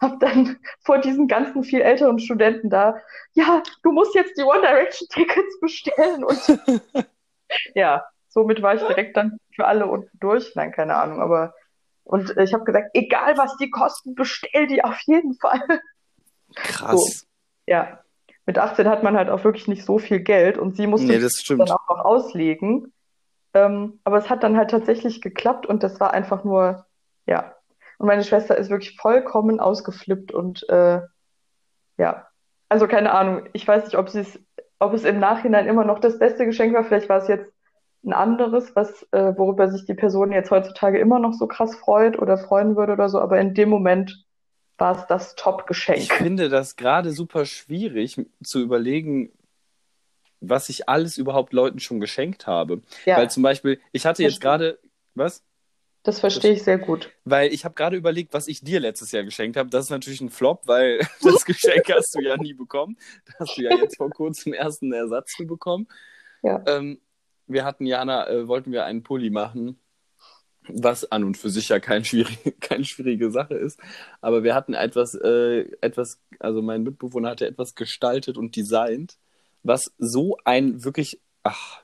[0.00, 2.96] habe dann vor diesen ganzen viel älteren Studenten da,
[3.32, 6.24] ja, du musst jetzt die One Direction Tickets bestellen.
[6.24, 6.60] Und
[7.74, 10.54] ja, somit war ich direkt dann für alle unten durch.
[10.54, 11.54] Nein, keine Ahnung, aber
[12.04, 15.60] und ich habe gesagt, egal was die kosten, bestell die auf jeden Fall.
[16.54, 17.26] Krass.
[17.66, 17.98] Ja,
[18.46, 21.18] mit 18 hat man halt auch wirklich nicht so viel Geld und sie musste Nee,
[21.18, 22.92] das dann auch noch auslegen.
[23.54, 26.86] Ähm, aber es hat dann halt tatsächlich geklappt und das war einfach nur,
[27.26, 27.55] ja.
[27.98, 31.00] Und meine Schwester ist wirklich vollkommen ausgeflippt und äh,
[31.98, 32.26] ja,
[32.68, 33.48] also keine Ahnung.
[33.52, 34.38] Ich weiß nicht, ob sie es,
[34.78, 36.84] ob es im Nachhinein immer noch das beste Geschenk war.
[36.84, 37.52] Vielleicht war es jetzt
[38.04, 42.18] ein anderes, was, äh, worüber sich die Person jetzt heutzutage immer noch so krass freut
[42.18, 43.20] oder freuen würde oder so.
[43.20, 44.24] Aber in dem Moment
[44.78, 46.12] war es das Ich Top-Geschenk.
[46.12, 49.32] finde das gerade super schwierig zu überlegen,
[50.40, 52.82] was ich alles überhaupt Leuten schon geschenkt habe.
[53.06, 54.78] Ja, Weil zum Beispiel, ich hatte jetzt gerade,
[55.14, 55.42] was?
[56.06, 57.10] Das verstehe ich sehr gut.
[57.24, 59.70] Weil ich habe gerade überlegt, was ich dir letztes Jahr geschenkt habe.
[59.70, 62.96] Das ist natürlich ein Flop, weil das Geschenk hast du ja nie bekommen.
[63.26, 65.88] Da hast du ja jetzt vor kurzem erst einen Ersatz für bekommen.
[66.42, 66.62] Ja.
[66.66, 67.00] Ähm,
[67.48, 69.80] wir hatten, Jana, äh, wollten wir einen Pulli machen,
[70.68, 73.80] was an und für sich ja kein schwierig, keine schwierige Sache ist.
[74.20, 79.18] Aber wir hatten etwas, äh, etwas, also mein Mitbewohner hatte etwas gestaltet und designt,
[79.64, 81.82] was so ein wirklich, ach,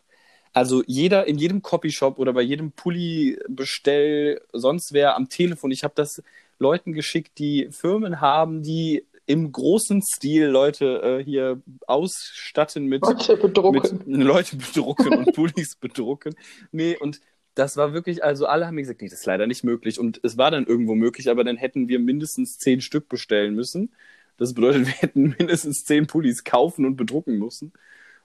[0.52, 5.94] also jeder in jedem Copyshop oder bei jedem Pulli-Bestell, sonst wer am Telefon, ich habe
[5.96, 6.22] das
[6.58, 13.36] Leuten geschickt, die Firmen haben, die im großen Stil Leute äh, hier ausstatten mit, Leute
[13.36, 14.00] bedrucken.
[14.04, 16.34] mit Leute bedrucken und Pullis bedrucken.
[16.70, 17.20] Nee, und
[17.54, 19.98] das war wirklich, also alle haben mir gesagt, nee, das ist leider nicht möglich.
[19.98, 23.92] Und es war dann irgendwo möglich, aber dann hätten wir mindestens zehn Stück bestellen müssen.
[24.38, 27.72] Das bedeutet, wir hätten mindestens zehn Pullis kaufen und bedrucken müssen.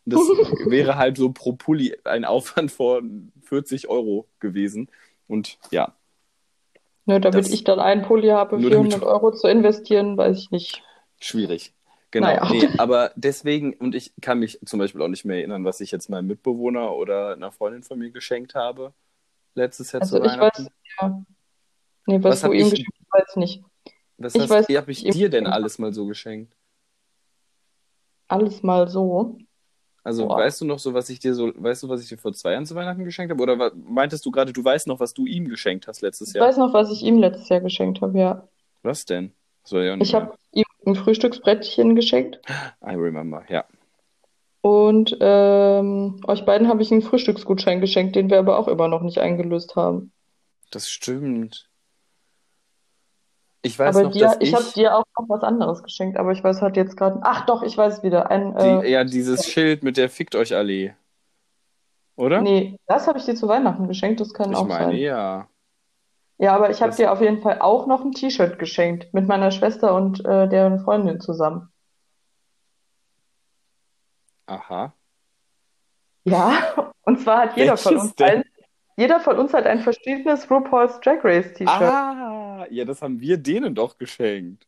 [0.10, 0.20] Das
[0.70, 4.90] wäre halt so pro Pulli ein Aufwand von 40 Euro gewesen.
[5.28, 5.94] Und ja,
[7.06, 10.38] Nur damit Das- ich dann einen Pulli habe, Nur damit 400 Euro zu investieren, weiß
[10.38, 10.84] ich nicht.
[11.20, 11.74] schwierig.
[12.12, 12.48] Genau, Naja.
[12.50, 15.92] nee, aber deswegen, und ich kann mich zum Beispiel auch nicht mehr erinnern, was ich
[15.92, 18.94] jetzt meinem Mitbewohner oder einer Freundin von mir geschenkt habe.
[19.56, 20.66] Letztes Jahr Also zu ich Weihnachten.
[20.66, 21.24] weiß, ja.
[22.06, 23.64] Nee, was, Was du ihm ich- geschenkt hast, weiß ich nicht.
[24.20, 24.36] Was
[24.70, 26.56] ich habe ich dir denn alles mal so geschenkt?
[28.30, 29.38] Alles mal so.
[30.08, 30.38] Also Boah.
[30.38, 32.54] weißt du noch so, was ich dir so, weißt du, was ich dir vor zwei
[32.54, 33.44] Jahren zu Weihnachten geschenkt habe?
[33.44, 36.48] Oder meintest du gerade, du weißt noch, was du ihm geschenkt hast letztes Ich Jahr?
[36.48, 38.48] weiß noch, was ich ihm letztes Jahr geschenkt habe, ja.
[38.84, 39.34] Was denn?
[39.70, 42.40] Ja Ich habe ihm ein Frühstücksbrettchen geschenkt
[42.82, 43.66] I remember, ja.
[44.62, 49.02] und ähm, euch beiden habe ich einen Frühstücksgutschein geschenkt, den wir aber auch immer noch
[49.02, 50.14] nicht eingelöst haben.
[50.72, 51.68] Das stimmt.
[53.62, 56.18] Ich weiß aber noch, dir, dass ich ich, habe dir auch noch was anderes geschenkt,
[56.18, 57.20] aber ich weiß halt jetzt gerade.
[57.24, 58.30] Ach doch, ich weiß wieder.
[58.30, 60.94] Ein, äh, die, ja, dieses Schild mit der Fickt euch Allee.
[62.16, 62.42] Oder?
[62.42, 64.96] nee, das habe ich dir zu Weihnachten geschenkt, das kann Ich auch meine, sein.
[64.96, 65.48] ja.
[66.40, 69.52] Ja, aber ich habe dir auf jeden Fall auch noch ein T-Shirt geschenkt mit meiner
[69.52, 71.72] Schwester und äh, deren Freundin zusammen.
[74.46, 74.94] Aha.
[76.26, 78.28] Ja, und zwar hat jeder von Welches uns denn?
[78.40, 78.44] ein,
[78.98, 81.68] jeder von uns hat ein verschiedenes RuPaul's Drag Race T-Shirt.
[81.68, 82.37] Ah,
[82.70, 84.66] ja, das haben wir denen doch geschenkt.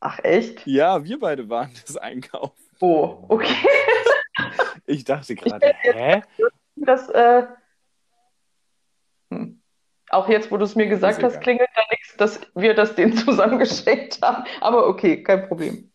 [0.00, 0.66] Ach echt?
[0.66, 2.62] Ja, wir beide waren das einkaufen.
[2.80, 3.54] Oh, okay.
[4.84, 6.22] Ich dachte gerade, hä?
[6.74, 7.46] Das, äh,
[9.30, 9.62] hm.
[10.10, 13.16] Auch jetzt, wo du es mir gesagt hast, klingelt da nichts, dass wir das denen
[13.16, 14.44] zusammen geschenkt haben.
[14.60, 15.90] Aber okay, kein Problem.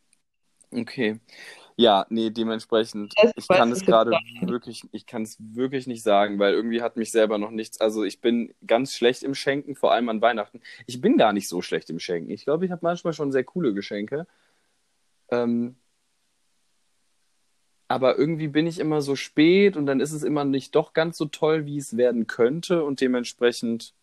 [0.72, 1.20] Okay.
[1.80, 4.12] Ja, nee, dementsprechend, Das ich kann es gerade
[4.42, 8.04] wirklich, ich kann es wirklich nicht sagen, weil irgendwie hat mich selber noch nichts, also
[8.04, 10.60] ich bin ganz schlecht im Schenken, vor allem an Weihnachten.
[10.88, 12.32] Ich bin gar nicht so schlecht im Schenken.
[12.32, 14.26] Ich glaube, ich habe manchmal schon sehr coole Geschenke.
[15.30, 15.76] Ähm,
[17.88, 21.16] aber irgendwie bin ich immer so spät und dann ist es immer nicht doch ganz
[21.16, 23.94] so toll, wie es werden könnte und dementsprechend,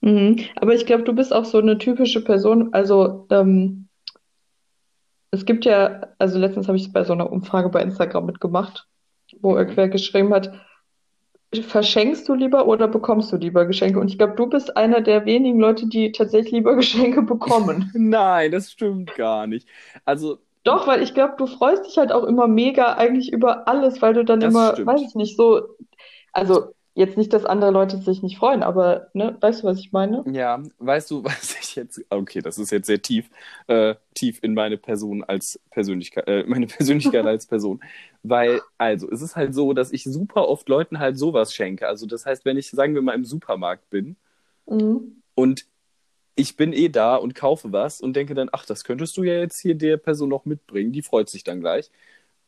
[0.00, 0.44] Mhm.
[0.56, 2.72] Aber ich glaube, du bist auch so eine typische Person.
[2.72, 3.87] Also, ähm,
[5.30, 8.88] es gibt ja, also letztens habe ich bei so einer Umfrage bei Instagram mitgemacht,
[9.40, 9.56] wo Mhm.
[9.56, 10.52] irgendwer geschrieben hat,
[11.60, 14.00] verschenkst du lieber oder bekommst du lieber Geschenke?
[14.00, 17.92] Und ich glaube, du bist einer der wenigen Leute, die tatsächlich lieber Geschenke bekommen.
[17.92, 19.68] nein, das stimmt gar nicht.
[20.04, 24.02] Also, Doch, weil ich glaube, du freust dich halt auch immer mega eigentlich über alles,
[24.02, 24.86] weil du dann immer, stimmt.
[24.86, 25.62] weiß ich nicht, so,
[26.32, 29.92] also jetzt nicht, dass andere Leute sich nicht freuen, aber, ne, weißt du, was ich
[29.92, 30.24] meine?
[30.30, 33.30] Ja, weißt du, was ich jetzt, okay, das ist jetzt sehr tief,
[33.68, 37.80] äh, tief in meine Person als Persönlichkeit, äh, meine Persönlichkeit als Person.
[38.22, 41.86] Weil, also, es ist halt so, dass ich super oft Leuten halt sowas schenke.
[41.86, 44.16] Also, das heißt, wenn ich, sagen wir mal, im Supermarkt bin
[44.70, 45.22] Mhm.
[45.34, 45.66] und
[46.36, 49.34] ich bin eh da und kaufe was und denke dann, ach, das könntest du ja
[49.34, 51.90] jetzt hier der Person noch mitbringen, die freut sich dann gleich.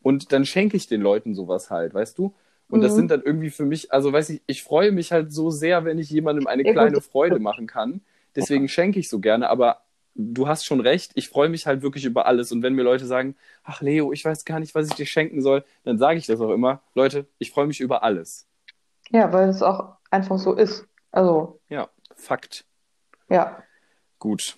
[0.02, 2.34] Und dann schenke ich den Leuten sowas halt, weißt du?
[2.70, 2.96] Und das Mhm.
[2.96, 5.98] sind dann irgendwie für mich, also weiß ich, ich freue mich halt so sehr, wenn
[5.98, 8.00] ich jemandem eine Ja, gut, kleine das Freude machen kann.
[8.36, 9.82] Deswegen schenke ich so gerne, aber
[10.14, 12.52] du hast schon recht, ich freue mich halt wirklich über alles.
[12.52, 15.42] Und wenn mir Leute sagen, ach Leo, ich weiß gar nicht, was ich dir schenken
[15.42, 16.82] soll, dann sage ich das auch immer.
[16.94, 18.46] Leute, ich freue mich über alles.
[19.10, 20.86] Ja, weil es auch einfach so ist.
[21.12, 22.66] Also, Ja, Fakt.
[23.28, 23.66] ja.
[24.20, 24.56] Gut.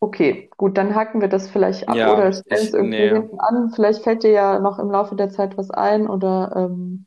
[0.00, 3.08] Okay, gut, dann haken wir das vielleicht ab Ja, oder stellen es irgendwie nee.
[3.08, 3.70] hinten an.
[3.70, 7.06] Vielleicht fällt dir ja noch im Laufe der Zeit was ein oder ähm,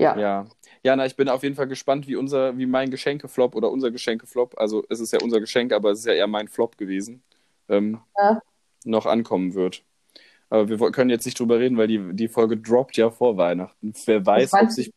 [0.00, 0.18] ja.
[0.18, 0.46] Ja.
[0.82, 4.58] Jana, ich bin auf jeden Fall gespannt, wie unser, wie mein Geschenkeflop oder unser Geschenkeflop,
[4.58, 7.22] also es ist ja unser Geschenk, aber es ist ja eher mein Flop gewesen,
[7.68, 8.40] ähm, Ja.
[8.84, 9.82] noch ankommen wird.
[10.48, 13.92] Aber wir können jetzt nicht drüber reden, weil die, die Folge droppt ja vor Weihnachten.
[14.06, 14.90] Wer weiß, ob sich.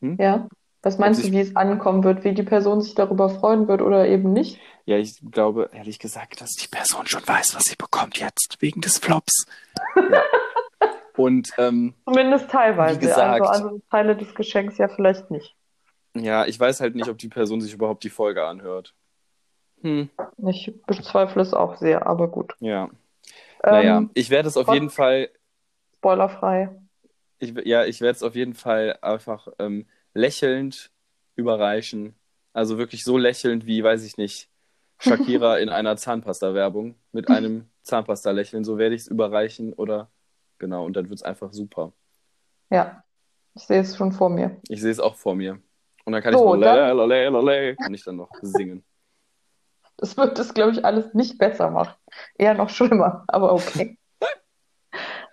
[0.00, 0.46] Ja.
[0.82, 4.06] Was meinst du, wie es ankommen wird, wie die Person sich darüber freuen wird oder
[4.06, 4.60] eben nicht?
[4.84, 8.80] Ja, ich glaube, ehrlich gesagt, dass die Person schon weiß, was sie bekommt jetzt, wegen
[8.82, 9.46] des Flops.
[9.96, 10.22] ja.
[11.16, 13.00] Und ähm, Zumindest teilweise.
[13.00, 13.40] Wie gesagt.
[13.42, 15.54] Also andere Teile des Geschenks ja vielleicht nicht.
[16.14, 18.94] ja, ich weiß halt nicht, ob die Person sich überhaupt die Folge anhört.
[19.82, 20.08] Hm,
[20.48, 22.54] Ich bezweifle es auch sehr, aber gut.
[22.60, 22.88] ja.
[23.62, 25.28] Naja, Ähm, ich werde es auf jeden Fall
[25.98, 26.70] spoilerfrei.
[27.38, 30.90] Ich, ja, ich werde es auf jeden Fall einfach ähm, lächelnd
[31.34, 32.14] überreichen.
[32.52, 34.48] Also wirklich so lächelnd wie, weiß ich nicht,
[34.98, 38.64] Shakira in einer Zahnpasta-Werbung mit einem Zahnpasta-Lächeln.
[38.64, 40.08] So werde ich es überreichen oder
[40.58, 41.92] genau, und dann wird es einfach super.
[42.70, 43.02] Ja,
[43.54, 44.60] ich sehe es schon vor mir.
[44.68, 45.58] Ich sehe es auch vor mir.
[46.04, 48.84] Und dann kann So, ich noch dann- lale, lale, lale, kann ich dann noch singen.
[49.98, 51.94] Das wird es, glaube ich, alles nicht besser machen.
[52.34, 53.96] Eher noch schlimmer, aber okay.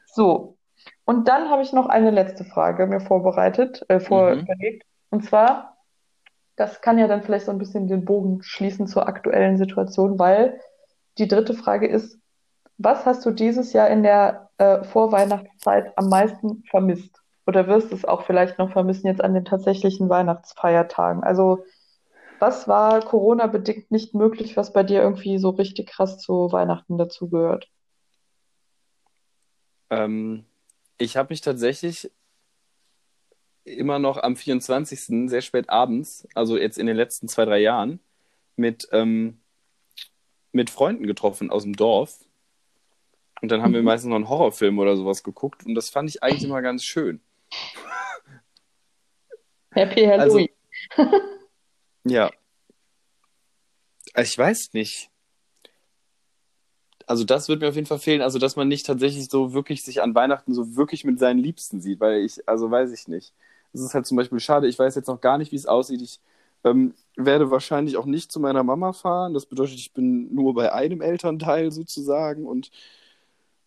[0.05, 0.57] So,
[1.05, 4.85] und dann habe ich noch eine letzte Frage mir vorbereitet, äh, vorüberlegt.
[5.09, 5.77] Und zwar,
[6.55, 10.61] das kann ja dann vielleicht so ein bisschen den Bogen schließen zur aktuellen Situation, weil
[11.17, 12.19] die dritte Frage ist,
[12.77, 17.21] was hast du dieses Jahr in der äh, Vorweihnachtszeit am meisten vermisst?
[17.45, 21.23] Oder wirst du es auch vielleicht noch vermissen jetzt an den tatsächlichen Weihnachtsfeiertagen?
[21.23, 21.65] Also,
[22.39, 27.69] was war Corona-bedingt nicht möglich, was bei dir irgendwie so richtig krass zu Weihnachten dazugehört?
[29.89, 30.45] Ähm,
[30.97, 32.11] ich habe mich tatsächlich
[33.65, 35.29] immer noch am 24.
[35.29, 37.99] sehr spät abends, also jetzt in den letzten zwei, drei Jahren,
[38.55, 39.39] mit, ähm,
[40.51, 42.19] mit Freunden getroffen aus dem Dorf.
[43.43, 43.85] Und dann haben wir Mhm.
[43.87, 45.65] meistens noch einen Horrorfilm oder sowas geguckt.
[45.65, 47.19] Und das fand ich eigentlich immer ganz schön.
[49.71, 50.49] Happy Also, Halloween.
[52.05, 52.31] ja.
[54.13, 55.09] Also ich weiß nicht.
[57.05, 58.21] Also das wird mir auf jeden Fall fehlen.
[58.21, 61.81] Also, dass man nicht tatsächlich so wirklich sich an Weihnachten so wirklich mit seinen Liebsten
[61.81, 63.33] sieht, weil ich, also weiß ich nicht.
[63.73, 66.01] Es ist halt zum Beispiel schade, ich weiß jetzt noch gar nicht, wie es aussieht.
[66.01, 66.21] Ich
[66.63, 69.33] ähm, werde wahrscheinlich auch nicht zu meiner Mama fahren.
[69.33, 72.71] Das bedeutet, ich bin nur bei einem Elternteil sozusagen und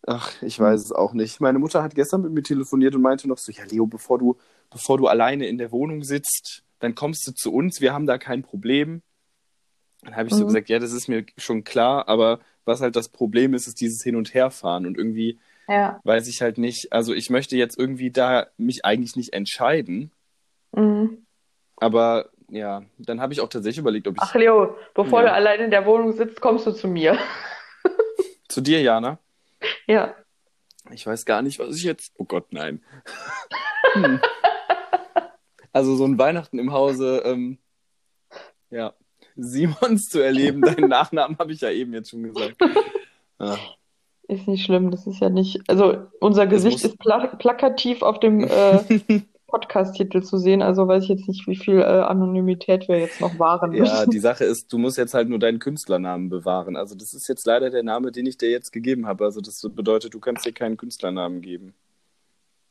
[0.06, 1.40] ach, ich weiß es auch nicht.
[1.40, 4.36] Meine Mutter hat gestern mit mir telefoniert und meinte noch so, ja Leo, bevor du,
[4.70, 8.18] bevor du alleine in der Wohnung sitzt, dann kommst du zu uns, wir haben da
[8.18, 9.02] kein Problem.
[10.02, 10.48] Dann habe ich so Mhm.
[10.48, 14.02] gesagt, ja, das ist mir schon klar, aber was halt das Problem ist, ist dieses
[14.02, 15.38] Hin- und Herfahren und irgendwie
[15.68, 16.00] Ja.
[16.04, 20.12] weiß ich halt nicht, also ich möchte jetzt irgendwie da mich eigentlich nicht entscheiden,
[20.74, 21.26] Mhm.
[21.76, 25.28] aber ja, dann habe ich auch tatsächlich überlegt, ob ich Ach, Leo, bevor Ja.
[25.28, 27.18] du allein in der Wohnung sitzt, kommst du zu mir.
[28.48, 29.18] zu dir, Jana,
[29.86, 30.14] Ja.
[30.90, 32.82] ich weiß gar nicht, was ich jetzt, oh Gott, nein.
[33.94, 34.20] Hm.
[35.72, 37.58] Also so ein Weihnachten im Hause, ähm,
[38.70, 38.94] ja,
[39.36, 42.56] Simons zu erleben, deinen Nachnamen habe ich ja eben jetzt schon gesagt.
[43.38, 43.56] Ah.
[44.28, 45.60] Ist nicht schlimm, das ist ja nicht.
[45.68, 48.80] Also, unser Gesicht muss- ist pla plakativ auf dem äh,
[49.46, 53.38] Podcast-Titel zu sehen, also weiß ich jetzt nicht, wie viel äh, Anonymität wir jetzt noch
[53.38, 54.10] wahren Ja, müssen.
[54.10, 56.76] die Sache ist, du musst jetzt halt nur deinen Künstlernamen bewahren.
[56.76, 59.24] Also das ist jetzt leider der Name, den ich dir jetzt gegeben habe.
[59.24, 61.74] Also das bedeutet, du kannst dir keinen Künstlernamen geben.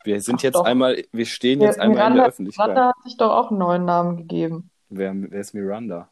[0.03, 0.65] Wir sind Ach jetzt doch.
[0.65, 2.67] einmal, wir stehen Ja, jetzt einmal in Miranda, der Öffentlichkeit.
[2.67, 4.69] Miranda hat sich doch auch einen neuen Namen gegeben.
[4.89, 6.09] Wer, wer ist Miranda?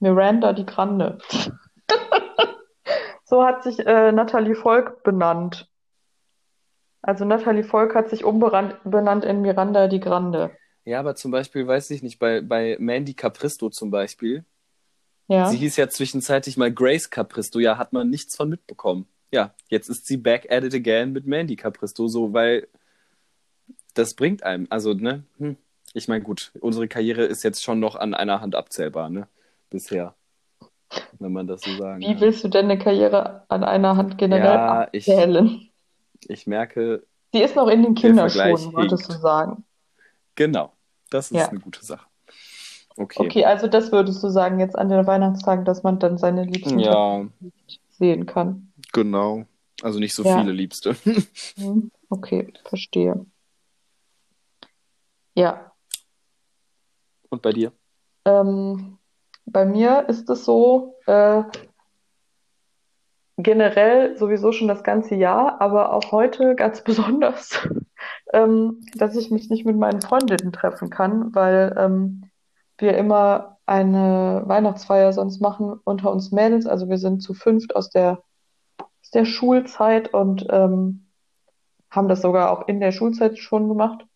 [0.00, 1.18] Miranda die Grande.
[3.24, 5.69] So hat sich äh, Natalie Volk benannt.
[7.02, 10.50] Also Natalie Volk hat sich umbenannt in Miranda die Grande.
[10.84, 14.44] Ja, aber zum Beispiel, weiß ich nicht, bei, bei Mandy Capristo zum Beispiel,
[15.28, 15.46] Ja.
[15.46, 19.06] sie hieß ja zwischenzeitlich mal Grace Capristo, ja, hat man nichts von mitbekommen.
[19.32, 22.66] Ja, jetzt ist sie back at it again mit Mandy Capristo, so, weil
[23.94, 25.56] das bringt einem, also, ne, hm.
[25.94, 29.28] ich meine, gut, unsere Karriere ist jetzt schon noch an einer Hand abzählbar, ne,
[29.68, 30.14] bisher,
[31.18, 32.20] wenn man das so sagen Wie kann.
[32.20, 35.46] willst du denn eine Karriere an einer Hand generell Ja, abzählen?
[35.46, 35.69] ich
[36.46, 39.64] merke, Sie ist noch in den Kinderschuhen, wolltest du sagen.
[40.34, 40.72] genau,
[41.10, 41.48] das ist Ja.
[41.48, 42.06] eine gute Sache.
[42.96, 43.26] Okay.
[43.26, 46.78] Okay, also das würdest du sagen jetzt an den Weihnachtstagen, dass man dann seine Liebsten
[46.80, 47.24] Ja,
[47.90, 48.72] sehen kann.
[48.92, 49.44] genau.
[49.82, 50.38] Also nicht so Ja.
[50.38, 50.94] viele Liebste.
[51.56, 53.26] Hm, Okay, verstehe.
[55.34, 55.72] Ja,
[57.28, 57.72] Und bei dir?
[58.24, 58.98] ähm,
[59.46, 61.42] bei mir ist es so, äh,
[63.42, 67.68] generell sowieso schon das ganze Jahr, aber auch heute ganz besonders,
[68.32, 72.30] ähm, dass ich mich nicht mit meinen Freundinnen treffen kann, weil ähm,
[72.78, 76.66] wir immer eine Weihnachtsfeier sonst machen unter uns Mädels.
[76.66, 78.22] Also wir sind zu fünft aus der,
[78.78, 81.06] aus der Schulzeit und ähm,
[81.90, 84.06] haben das sogar auch in der Schulzeit schon gemacht.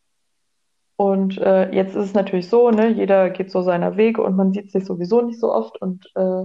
[0.97, 4.53] Und äh, jetzt ist es natürlich so, ne, jeder geht so seiner Wege und man
[4.53, 5.81] sieht sich sowieso nicht so oft.
[5.81, 6.45] Und äh,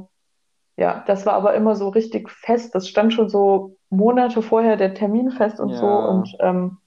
[0.79, 2.73] ja, das war aber immer so richtig fest.
[2.73, 5.85] Das stand schon so Monate vorher der Termin fest und so.
[5.85, 6.05] Ja.
[6.07, 6.77] Und ähm,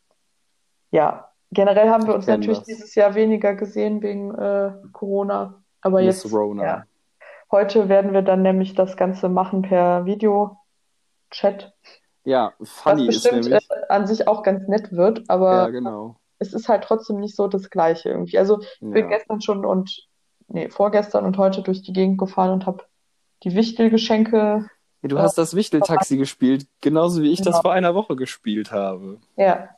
[0.90, 2.66] ja, generell haben wir uns natürlich das.
[2.66, 5.62] dieses Jahr weniger gesehen wegen äh, Corona.
[5.82, 6.64] Aber Miss jetzt, Rona.
[6.64, 6.84] ja,
[7.50, 11.74] heute werden wir dann nämlich das Ganze machen per Videochat,
[12.24, 13.68] Ja, was funny ist bestimmt nämlich.
[13.70, 16.16] äh, an sich auch ganz nett wird, Ja, aber genau.
[16.38, 18.38] es ist halt trotzdem nicht so das Gleiche irgendwie.
[18.38, 19.18] Also ich bin Ja.
[19.18, 20.08] gestern schon und,
[20.48, 22.84] nee, vorgestern und heute durch die Gegend gefahren und habe
[23.44, 24.66] die Wichtelgeschenke,
[25.02, 27.62] Ja, Du hast das Wichteltaxi gespielt, genauso wie ich das Genau.
[27.62, 29.18] vor einer Woche gespielt habe.
[29.36, 29.68] ja,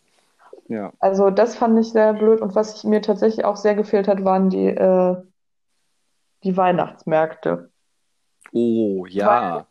[0.69, 0.93] Ja.
[0.99, 4.51] also das fand ich sehr blöd und was mir tatsächlich auch sehr gefehlt hat, waren
[4.51, 5.17] die, äh,
[6.43, 7.71] die Weihnachtsmärkte.
[8.53, 9.67] Oh, ja.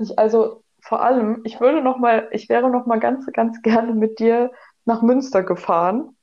[0.00, 3.92] Ich, also vor allem, ich würde noch mal, ich wäre noch mal ganz, ganz gerne
[3.94, 4.50] mit dir
[4.86, 6.16] nach Münster gefahren.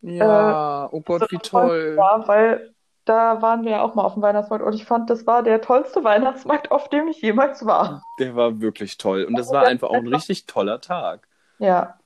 [0.00, 1.94] Ja, oh Gott, wie toll.
[1.96, 2.71] Ja, weil
[3.04, 5.60] da waren wir ja auch mal auf dem Weihnachtsmarkt und ich fand, das war der
[5.60, 8.02] tollste Weihnachtsmarkt, auf dem ich jemals war.
[8.18, 9.24] Der war wirklich toll.
[9.24, 11.28] Und das war einfach auch ein richtig toller Tag.
[11.58, 11.98] Ja.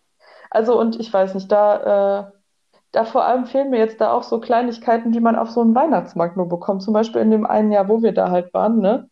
[0.50, 2.32] Also und ich weiß nicht, da, äh,
[2.92, 5.74] da vor allem fehlen mir jetzt da auch so Kleinigkeiten, die man auf so einem
[5.74, 6.82] Weihnachtsmarkt nur bekommt.
[6.82, 9.10] Zum Beispiel in dem einen Jahr, wo wir da halt waren, ne?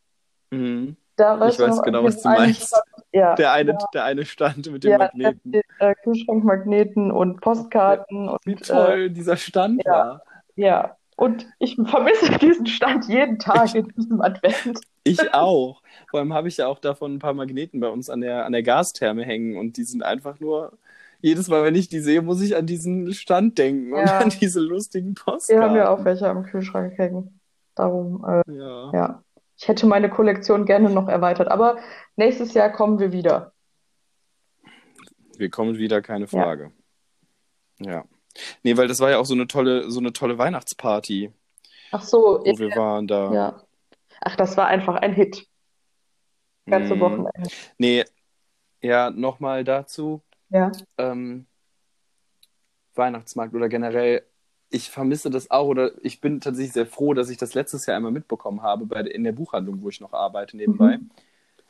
[0.50, 0.96] Mhm.
[1.16, 2.74] Da Ich weißt weiß noch, genau, was du meinst.
[3.12, 5.50] Ja, Der eine, ja, der eine stand mit dem ja, Magneten.
[5.50, 9.92] steht, äh, Kühlschrankmagneten und Postkarten Wie und äh, toll dieser Stand ja.
[9.92, 10.22] war.
[10.56, 10.96] ja.
[11.16, 14.80] Und ich vermisse diesen Stand jeden Tag in diesem Advent.
[15.04, 15.82] Ich auch.
[16.10, 18.52] Vor allem habe ich ja auch davon ein paar Magneten bei uns an der, an
[18.52, 20.78] der Gastherme hängen und die sind einfach nur.
[21.20, 24.18] Jedes Mal, wenn ich die sehe, muss ich an diesen Stand denken und Ja.
[24.18, 27.40] an diese lustigen Wir haben ja auch welche am Kühlschrank hängen.
[27.74, 28.90] Darum, äh, Ja.
[28.92, 29.24] ja.
[29.56, 31.78] Ich hätte meine Kollektion gerne noch erweitert, aber
[32.16, 33.52] nächstes Jahr kommen wir wieder.
[35.38, 36.42] Wir kommen wieder, keine Ja.
[36.42, 36.72] Frage.
[37.78, 38.04] Ja.
[38.62, 41.32] Nee, weil das war ja auch so eine tolle, so eine tolle Weihnachtsparty,
[41.92, 43.32] Ach so, wo wir waren da.
[43.32, 43.62] ja.
[44.20, 45.46] Ach, das war einfach ein Hit.
[46.66, 47.00] Ganze Mm.
[47.00, 47.32] Wochenende.
[47.78, 48.04] Nee,
[48.80, 50.22] ja, nochmal dazu.
[50.50, 50.72] Ja.
[50.98, 51.46] ähm,
[52.94, 54.22] Weihnachtsmarkt oder generell,
[54.70, 57.96] ich vermisse das auch oder ich bin tatsächlich sehr froh, dass ich das letztes Jahr
[57.96, 60.98] einmal mitbekommen habe bei, in der Buchhandlung, wo ich noch arbeite nebenbei.
[60.98, 61.10] Mhm.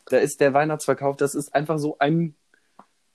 [0.06, 2.34] Da ist der Weihnachtsverkauf, das ist einfach so ein,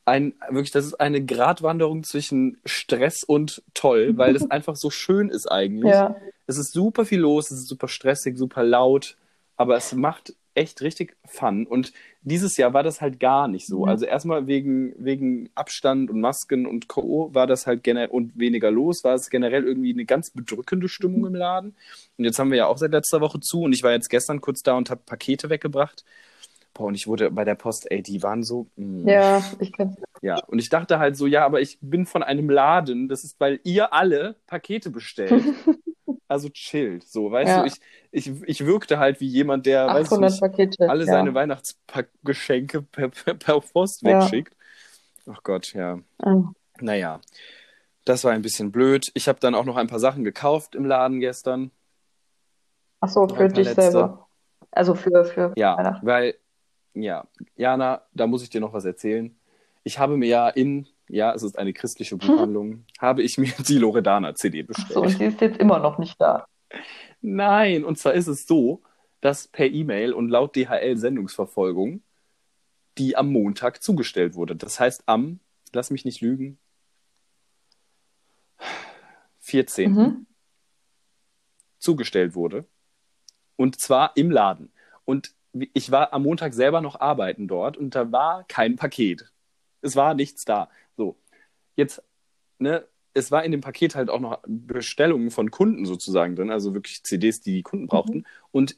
[0.09, 5.29] ein, wirklich, das ist eine Gratwanderung zwischen Stress und toll, weil das einfach so schön
[5.29, 5.91] ist eigentlich.
[5.91, 6.15] Ja.
[6.47, 9.15] Es ist super viel los, es ist super stressig, super laut,
[9.55, 11.65] aber es macht echt richtig Fun.
[11.65, 13.83] Und dieses Jahr war das halt gar nicht so.
[13.83, 13.89] Mhm.
[13.89, 17.29] Also erstmal wegen, wegen Abstand und Masken und Co.
[17.33, 21.25] war das halt generell und weniger los, war es generell irgendwie eine ganz bedrückende Stimmung
[21.25, 21.75] im Laden.
[22.17, 24.41] Und jetzt haben wir ja auch seit letzter Woche zu und ich war jetzt gestern
[24.41, 26.03] kurz da und habe Pakete weggebracht.
[26.79, 28.67] Boah, und ich wurde bei der Post, ey, die waren so.
[28.77, 29.11] mh.
[29.11, 29.97] Ja, ich kenn's.
[30.21, 33.37] Ja, und ich dachte halt so, ja, aber ich bin von einem Laden, das ist,
[33.39, 35.43] weil ihr alle Pakete bestellt.
[36.27, 37.61] Also chillt, so, weißt Ja.
[37.63, 41.05] du, ich, ich, ich wirkte halt wie jemand, der, weiß ich 800 nicht, alle ja.
[41.07, 44.21] seine Weihnachtsgeschenke per, per, per Post Ja.
[44.21, 44.55] wegschickt.
[45.27, 45.99] Ach Gott, ja.
[46.23, 47.19] Ähm, Naja,
[48.05, 49.09] das war ein bisschen blöd.
[49.15, 51.71] Ich habe dann auch noch ein paar Sachen gekauft im Laden gestern.
[52.99, 53.81] Ach so, für dich letzte.
[53.81, 54.27] selber.
[54.71, 56.05] Also für, für Ja, Weihnachten.
[56.05, 56.35] weil,
[56.93, 59.35] ja, Jana, da muss ich dir noch was erzählen.
[59.83, 63.77] Ich habe mir ja in, ja, es ist eine christliche Buchhandlung, habe ich mir die
[63.77, 64.93] Loredana-CD Ach bestellt.
[64.93, 66.45] so, und sie ist jetzt immer noch nicht da.
[67.21, 68.81] Nein, und zwar ist es so,
[69.21, 72.01] dass per E-Mail und laut DHL-Sendungsverfolgung
[72.99, 74.55] die am Montag zugestellt wurde.
[74.55, 75.39] Das heißt am,
[75.73, 76.59] lass mich nicht lügen,
[79.39, 79.91] 14.
[79.91, 80.27] Mhm.
[81.79, 82.65] zugestellt wurde.
[83.55, 84.71] Und zwar im Laden.
[85.05, 85.33] Und
[85.73, 89.31] ich war am Montag selber noch arbeiten dort und da war kein Paket.
[89.81, 90.69] Es war nichts da.
[90.97, 91.17] So,
[91.75, 92.03] jetzt,
[92.59, 96.73] ne, es war in dem Paket halt auch noch Bestellungen von Kunden sozusagen drin, also
[96.73, 98.25] wirklich CDs, die die Kunden brauchten.
[98.51, 98.77] Und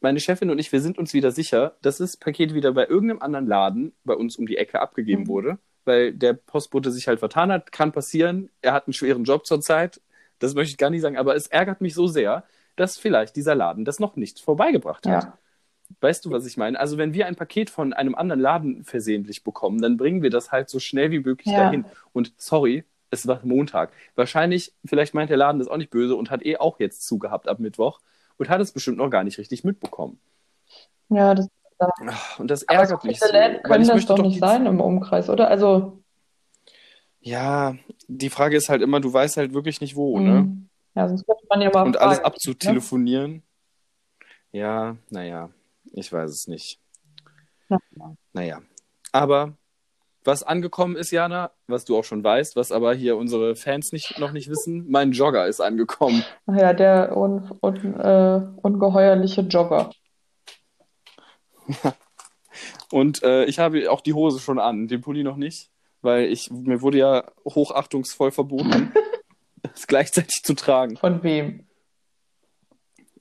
[0.00, 3.22] meine Chefin und ich, wir sind uns wieder sicher, dass das Paket wieder bei irgendeinem
[3.22, 5.28] anderen Laden bei uns um die Ecke abgegeben Mhm.
[5.28, 7.72] wurde, weil der Postbote sich halt vertan hat.
[7.72, 8.50] Kann passieren.
[8.60, 10.00] Er hat einen schweren Job zurzeit.
[10.40, 12.44] Das möchte ich gar nicht sagen, aber es ärgert mich so sehr,
[12.76, 15.32] dass vielleicht dieser Laden das noch nicht vorbeigebracht hat.
[16.00, 16.78] Weißt du, was ich meine?
[16.78, 20.52] Also, wenn wir ein Paket von einem anderen Laden versehentlich bekommen, dann bringen wir das
[20.52, 21.58] halt so schnell wie möglich Ja.
[21.64, 21.84] dahin.
[22.12, 23.92] Und sorry, es war Montag.
[24.14, 27.48] Wahrscheinlich, vielleicht meint der Laden das auch nicht böse und hat eh auch jetzt zugehabt
[27.48, 28.00] ab Mittwoch
[28.38, 30.18] und hat es bestimmt noch gar nicht richtig mitbekommen.
[31.08, 31.48] Ja, das,
[32.06, 33.32] Ach, Und das aber ärgert so mich so.
[33.32, 35.48] Läden können ich das doch nicht sein im Umkreis, oder?
[35.48, 35.98] Also,
[37.20, 37.76] Ja,
[38.08, 40.42] die Frage ist halt immer, du weißt halt wirklich nicht wo, ne?
[40.94, 41.00] mh.
[41.00, 42.26] ja, sonst könnte man ja mal Und alles fragen.
[42.26, 43.42] abzutelefonieren.
[44.52, 45.50] Ja, naja,
[45.92, 46.80] ich weiß es nicht.
[47.68, 47.78] Ja.
[48.32, 48.62] Naja.
[49.12, 49.56] Aber
[50.24, 54.18] was angekommen ist, Jana, was du auch schon weißt, was aber hier unsere Fans nicht,
[54.18, 56.24] noch nicht wissen, mein Jogger ist angekommen.
[56.46, 59.90] Ach ja, der un, un, äh, ungeheuerliche Jogger.
[62.90, 65.70] Und äh, ich habe auch die Hose schon an, den Pulli noch nicht,
[66.02, 68.92] weil ich, mir wurde ja hochachtungsvoll verboten,
[69.74, 70.96] es gleichzeitig zu tragen.
[70.98, 71.66] Von wem?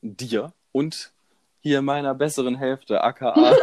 [0.01, 1.13] Dir und
[1.61, 3.35] hier meiner besseren Hälfte, aka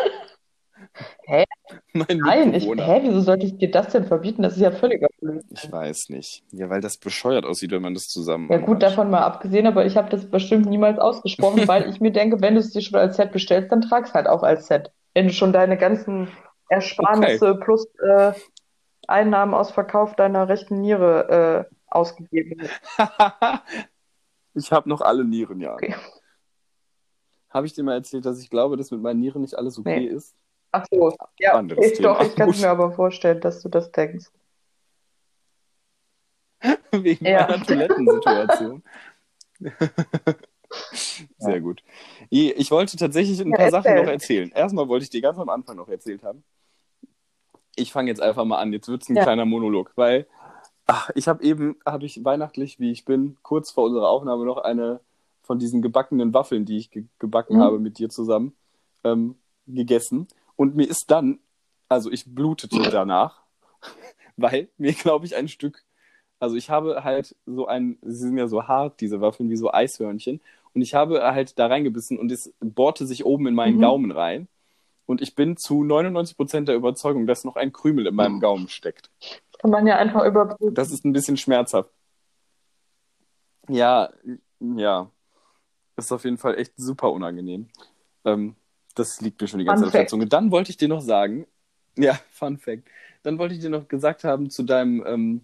[1.26, 1.44] Hä?
[1.92, 4.42] mein Nein, ich, hä, wieso sollte ich dir das denn verbieten?
[4.42, 5.50] Das ist ja völliger Blödsinn.
[5.50, 6.42] Ich weiß nicht.
[6.52, 8.82] Ja, weil das bescheuert aussieht, wenn man das zusammen Ja gut, anhat.
[8.82, 12.54] davon mal abgesehen, aber ich habe das bestimmt niemals ausgesprochen, weil ich mir denke, wenn
[12.54, 14.90] du es dir schon als Set bestellst, dann trag's halt auch als Set.
[15.14, 16.28] Wenn du schon deine ganzen
[16.68, 18.32] Ersparnisse plus äh,
[19.06, 23.62] Einnahmen aus Verkauf deiner rechten Niere äh, ausgegeben hast.
[24.54, 25.74] ich habe noch alle Nieren, ja.
[25.74, 25.94] Okay.
[27.58, 30.06] Habe ich dir mal erzählt, dass ich glaube, dass mit meinen Nieren nicht alles okay
[30.06, 30.14] Nee.
[30.14, 30.36] ist?
[30.70, 32.14] Ach so, ja, Anderes okay, Thema.
[32.14, 34.26] doch, ich kann es mir aber vorstellen, dass du das denkst.
[36.92, 37.48] Wegen Ja.
[37.48, 38.84] meiner Toilettensituation.
[41.38, 41.82] Sehr gut.
[42.30, 44.04] Ich wollte tatsächlich ein Ja, paar Sachen erzähl.
[44.04, 44.52] noch erzählen.
[44.52, 46.44] Erstmal wollte ich dir ganz am Anfang noch erzählt haben.
[47.74, 48.72] Ich fange jetzt einfach mal an.
[48.72, 49.24] Jetzt wird es ein Ja.
[49.24, 50.28] kleiner Monolog, weil
[50.86, 54.56] Ach, ich habe eben, habe ich weihnachtlich, wie ich bin, kurz vor unserer Aufnahme noch
[54.58, 55.00] eine
[55.48, 57.60] von diesen gebackenen Waffeln, die ich ge gebacken Mhm.
[57.62, 58.54] habe mit dir zusammen,
[59.02, 59.34] ähm,
[59.66, 60.28] gegessen.
[60.56, 61.40] Und mir ist dann,
[61.88, 63.42] also ich blutete danach,
[64.36, 65.84] weil mir, glaube ich, ein Stück,
[66.38, 69.72] also ich habe halt so ein, sie sind ja so hart, diese Waffeln, wie so
[69.72, 70.40] Eishörnchen.
[70.74, 73.80] Und ich habe halt da reingebissen und es bohrte sich oben in meinen Mhm.
[73.80, 74.48] Gaumen rein.
[75.06, 79.10] Und ich bin zu 99% der Überzeugung, dass noch ein Krümel in meinem Gaumen steckt.
[79.20, 80.74] Das kann man ja einfach überprüfen.
[80.74, 81.90] Das ist ein bisschen schmerzhaft.
[83.68, 84.10] Ja,
[84.60, 85.10] ja.
[85.98, 87.66] Ist auf jeden Fall echt super unangenehm.
[88.24, 88.54] Ähm,
[88.94, 90.08] das liegt mir schon die ganze Fun Zeit auf der.
[90.08, 90.26] Zunge.
[90.26, 91.46] Dann wollte ich dir noch sagen,
[91.98, 92.84] ja, Fun Fact.
[93.24, 95.40] Dann wollte ich dir noch gesagt haben zu deinem, ähm,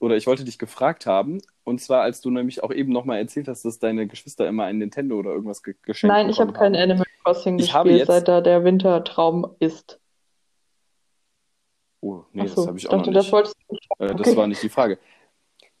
[0.00, 3.48] oder ich wollte dich gefragt haben, und zwar, als du nämlich auch eben nochmal erzählt
[3.48, 6.72] hast, dass deine Geschwister immer ein Nintendo oder irgendwas ge geschenkt Nein, ich habe bekommen
[6.72, 6.90] kein haben.
[6.90, 10.00] Animal Crossing Ich habe gespielt, jetzt- seit da der Wintertraum ist.
[12.00, 13.86] Oh, nee, Ach das so, habe ich ich auch dachte, noch das nicht.
[13.98, 14.36] Äh, Das Okay.
[14.36, 14.98] war nicht die Frage.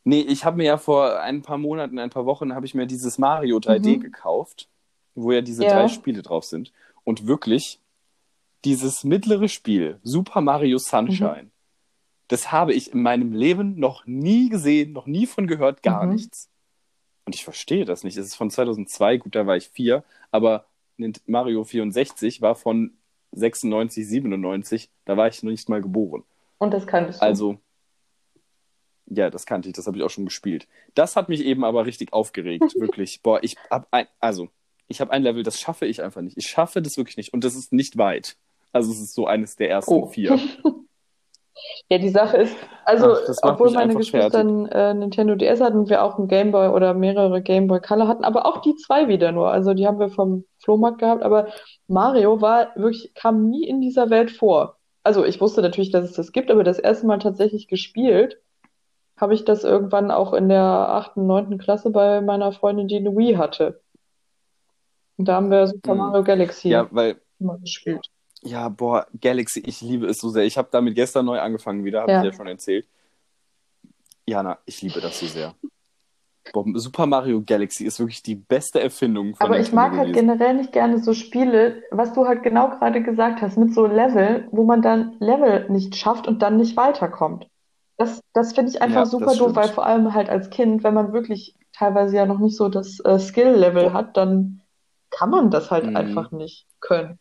[0.04, 2.86] Nee, ich habe mir ja vor ein paar Monaten, ein paar Wochen, habe ich mir
[2.86, 4.00] dieses Mario 3D Mhm.
[4.00, 4.68] gekauft,
[5.14, 5.74] wo ja diese Ja.
[5.74, 6.72] drei Spiele drauf sind.
[7.04, 7.80] Und wirklich,
[8.64, 11.50] dieses mittlere Spiel, Super Mario Sunshine, Mhm.
[12.28, 16.14] das habe ich in meinem Leben noch nie gesehen, noch nie von gehört, gar Mhm.
[16.14, 16.48] nichts.
[17.26, 18.16] Und ich verstehe das nicht.
[18.16, 20.64] Es ist von 2002, gut, da war ich vier, aber
[21.26, 22.92] Mario 64 war von
[23.32, 26.24] 96, 97, da war ich noch nicht mal geboren.
[26.56, 27.24] Und das kanntest du.
[27.24, 27.58] Also,
[29.10, 30.66] ja, das kannte ich, das habe ich auch schon gespielt.
[30.94, 33.22] Das hat mich eben aber richtig aufgeregt, wirklich.
[33.22, 34.48] Boah, ich hab ein, also,
[34.86, 36.36] ich habe ein Level, das schaffe ich einfach nicht.
[36.36, 38.36] Ich schaffe das wirklich nicht und das ist nicht weit.
[38.72, 40.06] Also, es ist so eines der ersten Oh.
[40.06, 40.38] vier.
[41.88, 45.90] Ja, die Sache ist, also, Ach, obwohl meine Geschwister einen äh, Nintendo DS hatten und
[45.90, 49.08] wir auch einen Game Boy oder mehrere Game Boy Color hatten, aber auch die zwei
[49.08, 49.50] wieder nur.
[49.50, 51.48] Also, die haben wir vom Flohmarkt gehabt, aber
[51.88, 54.76] Mario war wirklich, kam nie in dieser Welt vor.
[55.02, 58.38] Also, ich wusste natürlich, dass es das gibt, aber das erste Mal tatsächlich gespielt
[59.20, 63.16] habe ich das irgendwann auch in der achten, neunten Klasse bei meiner Freundin, die eine
[63.16, 63.80] Wii hatte.
[65.16, 65.98] Und da haben wir Super Mhm.
[65.98, 67.20] Mario Galaxy Ja, weil,
[67.60, 68.06] gespielt.
[68.42, 70.44] ja, boah, Galaxy, ich liebe es so sehr.
[70.44, 72.18] Ich habe damit gestern neu angefangen wieder, habe Ja.
[72.20, 72.86] ich ja schon erzählt.
[74.26, 75.54] Jana, ich liebe das so sehr.
[76.52, 80.54] Boah, Super Mario Galaxy ist wirklich die beste Erfindung von Aber ich mag halt generell
[80.54, 84.64] nicht gerne so Spiele, was du halt genau gerade gesagt hast, mit so Level, wo
[84.64, 87.48] man dann Level nicht schafft und dann nicht weiterkommt.
[87.98, 90.84] Das, das finde ich einfach Ja, super das doof, weil vor allem halt als Kind,
[90.84, 94.62] wenn man wirklich teilweise ja noch nicht so das äh, Skill-Level hat, dann
[95.10, 95.94] kann man das halt Mhm.
[95.96, 97.18] einfach nicht können.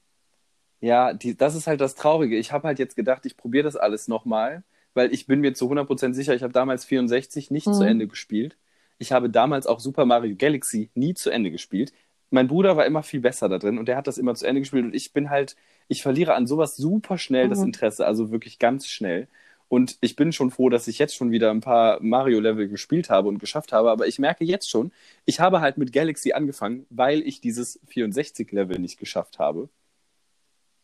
[0.79, 2.37] Ja, die, das ist halt das Traurige.
[2.37, 4.63] Ich habe halt jetzt gedacht, ich probiere das alles nochmal,
[4.93, 7.73] weil ich bin mir zu 100% sicher, ich habe damals 64 nicht Mhm.
[7.73, 8.57] zu Ende gespielt.
[8.99, 11.93] Ich habe damals auch Super Mario Galaxy nie zu Ende gespielt.
[12.29, 14.61] Mein Bruder war immer viel besser da drin und der hat das immer zu Ende
[14.61, 15.55] gespielt und ich bin halt,
[15.87, 17.63] ich verliere an sowas super schnell das Mhm.
[17.63, 19.27] Interesse, also wirklich ganz schnell.
[19.69, 23.27] Und ich bin schon froh, dass ich jetzt schon wieder ein paar Mario-Level gespielt habe
[23.27, 24.91] und geschafft habe, aber ich merke jetzt schon,
[25.25, 29.67] ich habe halt mit Galaxy angefangen, weil ich dieses 64-Level nicht geschafft habe.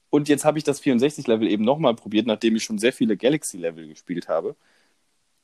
[0.10, 3.88] Und jetzt habe ich das 64-Level eben nochmal probiert, nachdem ich schon sehr viele Galaxy-Level
[3.88, 4.56] gespielt habe.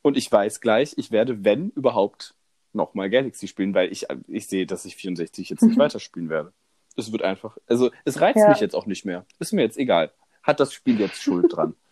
[0.02, 2.36] Und ich weiß gleich, ich werde, wenn überhaupt,
[2.72, 5.82] nochmal Galaxy spielen, weil ich, ich sehe, dass ich 64 jetzt nicht Mhm.
[5.82, 6.54] weiterspielen werde.
[6.96, 8.50] Es wird einfach, also es reizt Ja.
[8.50, 9.26] mich jetzt auch nicht mehr.
[9.40, 10.12] Ist mir jetzt egal.
[10.44, 11.74] Hat das Spiel jetzt Schuld dran?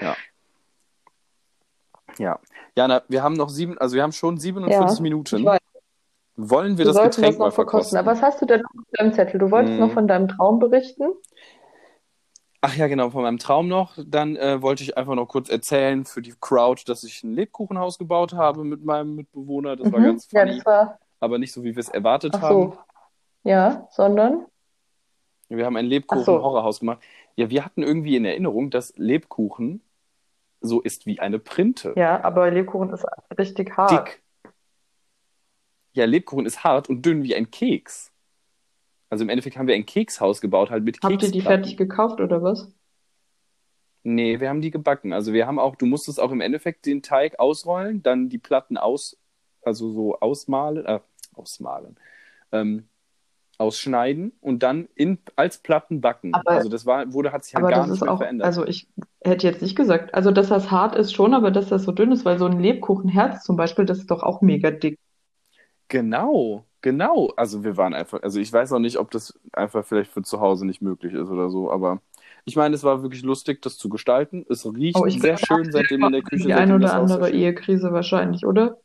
[0.00, 0.16] Ja.
[2.18, 2.38] Ja.
[2.76, 5.48] Jana, wir haben noch sieben, also wir haben schon 47 Ja, Minuten.
[6.36, 7.96] Wollen wir wir das Getränk das mal verkosten.
[7.96, 7.98] verkosten?
[7.98, 9.38] Aber was hast du denn noch auf deinem Zettel?
[9.38, 9.80] Du wolltest Mhm.
[9.80, 11.04] noch von deinem Traum berichten?
[12.60, 13.92] Ach ja, genau, von meinem Traum noch.
[14.04, 17.98] Dann äh, wollte ich einfach noch kurz erzählen für die Crowd, dass ich ein Lebkuchenhaus
[17.98, 19.76] gebaut habe mit meinem Mitbewohner.
[19.76, 20.04] Das war Mhm.
[20.04, 22.72] ganz Ja, funny, das war, aber nicht so, wie wir es erwartet ach haben.
[22.72, 22.78] so.
[23.44, 24.46] Ja, sondern?
[25.48, 25.90] Wir haben ein Ach so.
[25.90, 27.00] Lebkuchen-Horrorhaus gemacht.
[27.36, 29.82] Ja, wir hatten irgendwie in Erinnerung, dass Lebkuchen
[30.60, 31.92] so ist wie eine Printe.
[31.96, 33.04] Ja, aber Lebkuchen ist
[33.38, 34.08] richtig hart.
[34.08, 34.22] Dick.
[35.92, 38.12] Ja, Lebkuchen ist hart und dünn wie ein Keks.
[39.10, 42.20] Also im Endeffekt haben wir ein Kekshaus gebaut, halt mit Habt ihr die fertig gekauft
[42.20, 42.72] oder was?
[44.02, 45.12] Nee, wir haben die gebacken.
[45.12, 48.76] Also wir haben auch, du musstest auch im Endeffekt den Teig ausrollen, dann die Platten
[48.76, 49.16] aus,
[49.62, 51.00] also so ausmalen, äh,
[51.32, 51.96] ausmalen,
[52.52, 52.88] ähm,
[53.58, 56.32] ausschneiden und dann in, als Platten backen.
[56.32, 58.18] Aber- also das war, wurde, hat sich halt Aber gar das nicht ist mehr auch,
[58.18, 58.46] verändert.
[58.46, 58.88] also ich
[59.22, 62.12] hätte jetzt nicht gesagt, also dass das hart ist schon, aber dass das so dünn
[62.12, 64.98] ist, weil so ein Lebkuchenherz zum Beispiel, das ist doch auch mega dick.
[65.88, 67.28] Genau, genau.
[67.36, 70.40] Also wir waren einfach, also ich weiß auch nicht, ob das einfach vielleicht für zu
[70.40, 72.00] Hause nicht möglich ist oder so, aber
[72.44, 74.44] ich meine, es war wirklich lustig, das zu gestalten.
[74.50, 77.92] Es riecht Oh, sehr schön seitdem in der Küche, Die eine seitdem oder andere Ehekrise
[77.92, 78.78] wahrscheinlich, oder?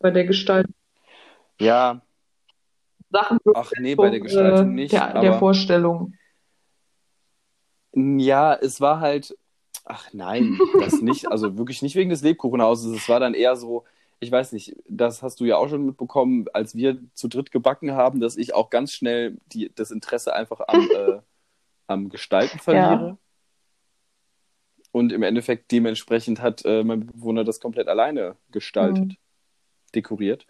[0.00, 0.74] Bei der Gestaltung.
[1.58, 2.02] Ja,
[3.12, 6.14] Sachen ach nee, bei der Gestaltung nicht, der, der Vorstellung.
[7.94, 9.36] ja, es war halt,
[9.84, 11.30] Ach nein, das nicht.
[11.30, 12.96] Also wirklich nicht wegen des Lebkuchenhauses.
[12.96, 13.84] Es war dann eher so,
[14.20, 17.92] ich weiß nicht, das hast du ja auch schon mitbekommen, als wir zu dritt gebacken
[17.92, 21.18] haben, dass ich auch ganz schnell die, das Interesse einfach am, äh,
[21.88, 23.06] am Gestalten verliere.
[23.08, 23.18] Ja.
[24.92, 29.16] Und im Endeffekt dementsprechend hat äh, mein Bewohner das komplett alleine gestaltet, Mhm.
[29.94, 30.46] dekoriert.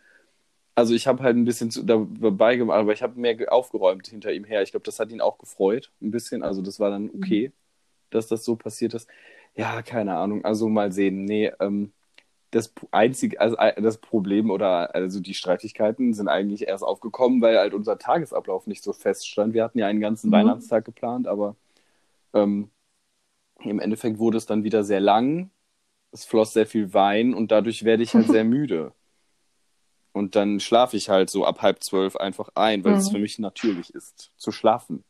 [0.74, 4.06] Also ich habe halt ein bisschen zu, dabei gemacht, aber ich habe mehr ge- aufgeräumt
[4.06, 4.62] hinter ihm her.
[4.62, 6.42] Ich glaube, das hat ihn auch gefreut, ein bisschen.
[6.42, 7.52] Also das war dann okay,
[8.10, 9.08] dass das so passiert ist.
[9.56, 10.44] Ja, keine Ahnung.
[10.44, 11.24] Also mal sehen.
[11.26, 11.92] Nee, ähm,
[12.52, 17.58] das einzige, also äh, das Problem oder also die Streitigkeiten sind eigentlich erst aufgekommen, weil
[17.58, 19.54] halt unser Tagesablauf nicht so feststand.
[19.54, 20.32] Wir hatten ja einen ganzen Mhm.
[20.32, 21.56] Weihnachtstag geplant, aber
[22.34, 22.70] ähm,
[23.60, 25.50] im Endeffekt wurde es dann wieder sehr lang.
[26.12, 28.92] Es floss sehr viel Wein und dadurch werde ich halt sehr müde.
[30.12, 33.12] Und dann schlafe ich halt so ab halb zwölf einfach ein, weil es Mhm.
[33.12, 35.04] für mich natürlich ist, zu schlafen.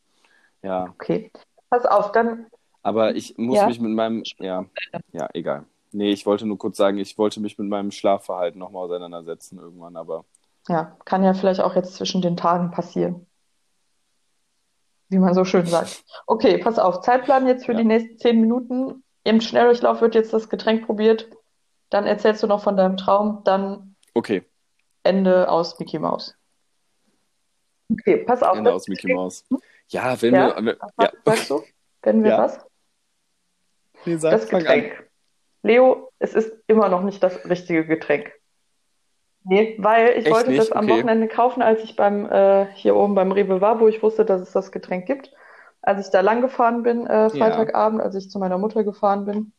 [0.62, 1.30] Ja, Okay.
[1.70, 2.46] Pass auf, dann
[2.84, 3.66] aber ich muss Ja.
[3.66, 4.64] mich mit meinem, ja,
[5.12, 5.64] ja, egal.
[5.92, 9.96] Nee, ich wollte nur kurz sagen, ich wollte mich mit meinem Schlafverhalten nochmal auseinandersetzen irgendwann,
[9.96, 10.24] aber
[10.68, 13.26] Ja, kann ja vielleicht auch jetzt zwischen den Tagen passieren,
[15.08, 16.04] wie man so schön sagt.
[16.26, 17.78] Okay, pass auf, Zeitplan jetzt für Ja.
[17.78, 19.02] die nächsten zehn Minuten.
[19.24, 21.28] Im Schnelldurchlauf wird jetzt das Getränk probiert,
[21.90, 24.42] dann erzählst du noch von deinem Traum, dann okay,
[25.02, 26.36] Ende aus Mickey Mouse.
[27.90, 28.56] Okay, pass auf.
[28.56, 29.44] Ende das aus Mickey Getränk- Mouse.
[29.88, 30.56] Ja, wenn Ja?
[30.64, 31.62] wir, Was ja, sagst du?
[32.02, 32.38] Werden wir Ja.
[32.38, 32.60] was?
[34.04, 34.74] nee, sag, Das fang an.
[34.80, 35.10] Getränk.
[35.62, 38.32] Leo, es ist immer noch nicht das richtige Getränk.
[39.44, 40.76] Nee, weil ich Echt wollte das nicht?
[40.76, 40.94] am Okay.
[40.94, 44.40] Wochenende kaufen, als ich beim äh, hier oben beim Rewe war, wo ich wusste, dass
[44.40, 45.32] es das Getränk gibt.
[45.82, 49.52] Als ich da lang gefahren bin, äh, Freitagabend, als ich zu meiner Mutter gefahren bin.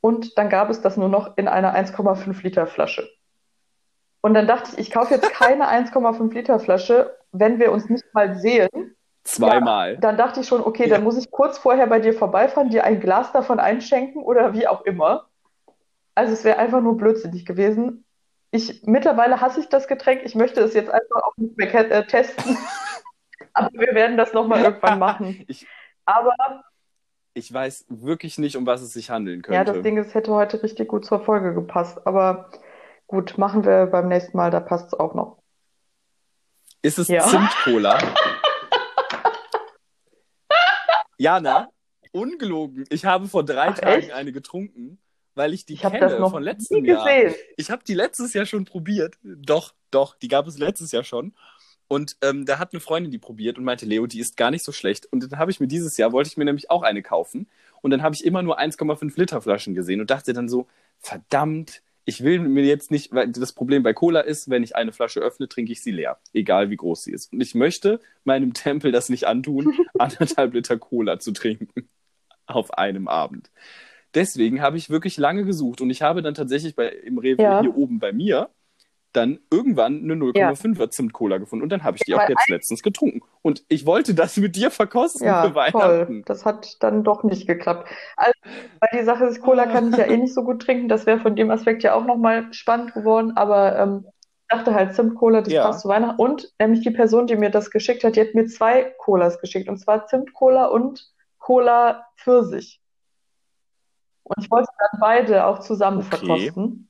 [0.00, 3.06] Und dann gab es das nur noch in einer 1,5 Liter Flasche.
[4.20, 8.04] Und dann dachte ich, ich kaufe jetzt keine 1,5 Liter Flasche, wenn wir uns nicht
[8.12, 8.94] mal sehen.
[9.24, 9.98] Zweimal.
[9.98, 10.94] Dann dachte ich schon, okay, Ja.
[10.94, 14.66] dann muss ich kurz vorher bei dir vorbeifahren, dir ein Glas davon einschenken oder wie
[14.66, 15.26] auch immer.
[16.14, 18.04] Also es wäre einfach nur blödsinnig gewesen.
[18.50, 20.22] Ich, mittlerweile hasse ich das Getränk.
[20.24, 22.56] Ich möchte es jetzt einfach auch nicht mehr äh, testen.
[23.52, 25.44] Aber wir werden das nochmal irgendwann machen.
[25.46, 25.66] Ich,
[26.06, 26.34] Aber
[27.34, 29.82] ich weiß wirklich nicht, um was es sich handeln ja, das könnte.
[29.82, 32.06] Ding ist, hätte heute richtig gut zur Folge gepasst.
[32.06, 32.50] Aber
[33.08, 35.38] gut, machen wir beim nächsten Mal, da passt es auch noch.
[36.82, 37.26] Ist es Ja.
[37.26, 37.98] Zimtcola?
[41.18, 41.68] Jana,
[42.12, 42.84] ungelogen.
[42.90, 44.12] Ich habe vor drei Ach, Tagen echt?
[44.12, 44.98] eine getrunken,
[45.34, 47.04] weil ich die Ich kenne das noch von nie letztem Jahr.
[47.04, 47.34] gesehen.
[47.56, 49.16] Ich habe die letztes Jahr schon probiert.
[49.22, 51.34] Doch, doch, die gab es letztes Jahr schon.
[51.88, 54.62] Und ähm, da hat eine Freundin die probiert und meinte, Leo, die ist gar nicht
[54.62, 55.06] so schlecht.
[55.06, 57.48] Und dann habe ich mir dieses Jahr, wollte ich mir nämlich auch eine kaufen.
[57.80, 60.66] Und dann habe ich immer nur 1,5 Liter Flaschen gesehen und dachte dann so,
[61.00, 64.92] verdammt, ich will mir jetzt nicht, weil das Problem bei Cola ist, wenn ich eine
[64.92, 66.18] Flasche öffne, trinke ich sie leer.
[66.32, 67.34] Egal wie groß sie ist.
[67.34, 71.86] Und ich möchte meinem Tempel das nicht antun, anderthalb Liter Cola zu trinken.
[72.46, 73.50] Auf einem Abend.
[74.14, 77.60] Deswegen habe ich wirklich lange gesucht und ich habe dann tatsächlich bei, im Rewe Ja.
[77.60, 78.48] hier oben bei mir
[79.18, 82.82] dann irgendwann eine 0,5er Zimt-Cola gefunden und dann habe ich die auch Weil jetzt letztens
[82.82, 83.22] getrunken.
[83.42, 85.78] Und ich wollte das mit dir verkosten Ja, für Weihnachten.
[86.06, 86.22] toll.
[86.26, 87.88] Das hat dann doch nicht geklappt.
[88.16, 88.32] Also,
[88.80, 90.88] weil die Sache ist, Cola kann ich ja eh nicht so gut trinken.
[90.88, 93.36] Das wäre von dem Aspekt ja auch nochmal spannend geworden.
[93.36, 95.64] Aber ähm, ich dachte halt, Zimt-Cola, das Ja.
[95.64, 96.20] passt zu Weihnachten.
[96.20, 99.68] Und nämlich die Person, die mir das geschickt hat, die hat mir zwei Colas geschickt.
[99.68, 102.80] Und zwar Zimt-Cola und Cola Pfirsich.
[104.22, 106.08] Und ich wollte dann beide auch zusammen Okay.
[106.16, 106.88] verkosten.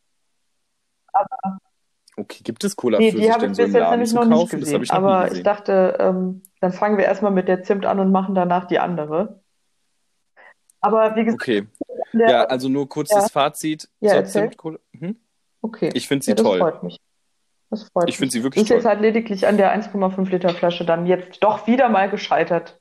[2.18, 3.80] Okay, gibt es Cola Nee, für die sich habe denn ich so bis im jetzt
[3.82, 4.60] Laden nämlich zu noch nicht kaufen?
[4.60, 4.82] Das gesehen.
[4.82, 8.34] ich Aber ich dachte, ähm, dann fangen wir erstmal mit der Zimt an und machen
[8.34, 9.40] danach die andere.
[10.80, 11.66] Aber wie gesagt, Okay.
[12.12, 13.28] der, Ja, also nur kurzes Ja.
[13.28, 14.42] Fazit Ja, zur erzähl.
[14.42, 14.78] Zimt-Cola.
[14.92, 15.16] Mhm.
[15.62, 15.90] okay.
[15.94, 16.58] Ich finde sie Ja, das toll.
[16.58, 16.98] freut mich.
[17.70, 18.32] Das freut Ich finde mich.
[18.32, 18.90] sie wirklich Ist jetzt toll.
[18.92, 22.80] halt lediglich an der 1,5 Liter Flasche dann jetzt doch wieder mal gescheitert.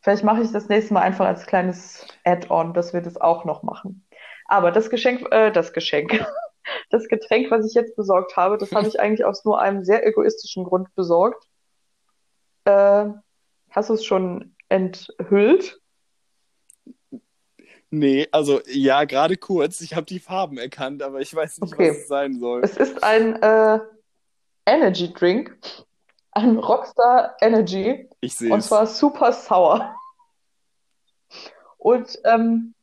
[0.00, 3.62] Vielleicht mache ich das nächste Mal einfach als kleines Add-on, dass wir das auch noch
[3.62, 4.06] machen.
[4.46, 6.10] Aber das Geschenk, äh, das Geschenk,
[6.90, 10.06] das Getränk, was ich jetzt besorgt habe, das habe ich eigentlich aus nur einem sehr
[10.06, 11.46] egoistischen Grund besorgt.
[12.64, 13.06] Äh,
[13.70, 15.80] hast du es schon enthüllt?
[17.90, 19.80] Nee, also ja, gerade kurz.
[19.80, 21.90] Ich habe die Farben erkannt, aber ich weiß nicht, Okay.
[21.90, 22.60] was es sein soll.
[22.64, 23.78] Es ist ein äh,
[24.66, 25.56] Energy Drink,
[26.32, 28.08] ein Rockstar Energy.
[28.20, 29.94] Ich sehe Und zwar super sauer.
[31.78, 32.74] Und ähm,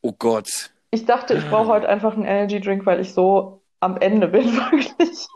[0.00, 0.72] Oh Gott.
[0.90, 4.44] Ich dachte, ich brauche heute einfach einen Energy Drink, weil ich so am Ende bin,
[4.56, 5.26] wirklich.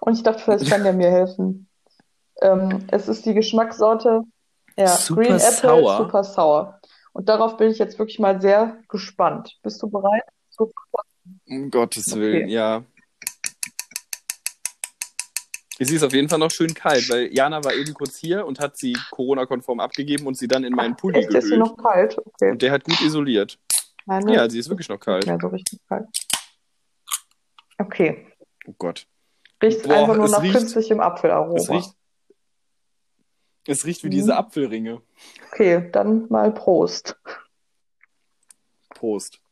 [0.00, 1.68] Und ich dachte, vielleicht kann der mir helfen.
[2.40, 4.22] Ähm, es ist die Geschmackssorte
[4.76, 5.96] ja, Super Green Apple Sour?
[5.96, 6.80] Super Sour.
[7.12, 9.58] Und darauf bin ich jetzt wirklich mal sehr gespannt.
[9.62, 10.22] Bist du bereit?
[10.50, 11.02] Super.
[11.48, 12.20] Um Gottes Okay.
[12.20, 12.84] Willen, ja.
[15.80, 18.58] Sie ist auf jeden Fall noch schön kalt, weil Jana war eben kurz hier und
[18.58, 22.18] hat sie Corona-konform abgegeben und sie dann in meinen Pulli Echt, ist sie noch kalt?
[22.18, 22.50] Okay.
[22.50, 23.58] Und der hat gut isoliert.
[24.08, 25.26] Meine Ja, sie ist wirklich noch kalt.
[25.26, 26.08] Ja, so richtig kalt.
[27.76, 28.26] Okay.
[28.66, 29.06] Oh Gott.
[29.62, 31.56] Riecht Boah, einfach nur nach riecht- künstlichem Apfelaroma.
[31.58, 31.94] Es riecht,
[33.66, 34.12] es riecht wie Mhm.
[34.12, 35.02] diese Apfelringe.
[35.52, 37.20] Okay, dann mal Prost.
[38.88, 39.42] Prost.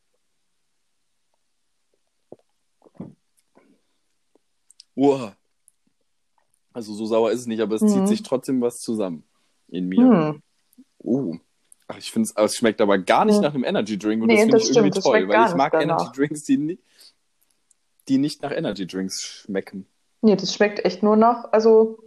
[4.94, 5.36] Uah.
[6.72, 7.88] Also so sauer ist es nicht, aber es Mhm.
[7.88, 9.24] zieht sich trotzdem was zusammen
[9.68, 9.98] in mir.
[9.98, 10.42] Hm.
[10.98, 11.36] Uh.
[11.88, 13.42] Ach, ich finde es, es schmeckt aber gar nicht Hm.
[13.42, 15.54] nach einem Energy Drink und Nee, das finde ich irgendwie stimmt, das toll, weil ich
[15.54, 16.00] mag danach.
[16.00, 16.78] Energy Drinks, die, ni-
[18.08, 19.86] die nicht nach Energy Drinks schmecken.
[20.22, 21.98] Nee, das schmeckt echt nur nach, also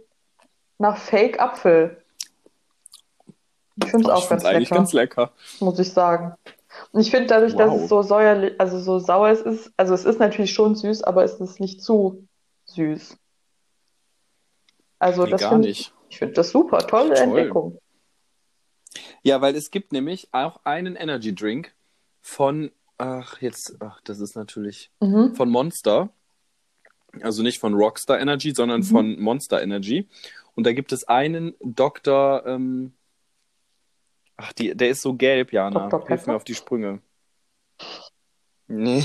[0.78, 2.02] nach Fake-Apfel.
[3.82, 5.32] Ich finde es auch ich ganz lecker, ganz lecker.
[5.60, 6.34] muss ich sagen.
[6.92, 7.82] Und ich finde dadurch, dass Wow.
[7.82, 11.24] es so säuerlich, also so sauer es ist, also es ist natürlich schon süß, aber
[11.24, 12.26] es ist nicht zu
[12.66, 13.16] süß.
[14.98, 15.92] Also Nee, das gar finde nicht.
[16.10, 17.22] ich finde das super, tolle Toll.
[17.22, 17.78] Entdeckung.
[19.22, 21.74] Ja, weil es gibt nämlich auch einen Energy Drink
[22.22, 25.34] von, ach, jetzt, ach, das ist natürlich Mhm.
[25.34, 26.10] von Monster.
[27.22, 28.84] Also nicht von Rockstar Energy, sondern Mhm.
[28.84, 30.08] von Monster Energy.
[30.54, 32.44] Und da gibt es einen Dr.
[32.46, 32.94] Ähm,
[34.36, 35.88] ach, die, der ist so gelb, Jana.
[35.88, 36.06] Dr.
[36.08, 37.00] Hilf mir auf die Sprünge.
[38.68, 39.04] Nee.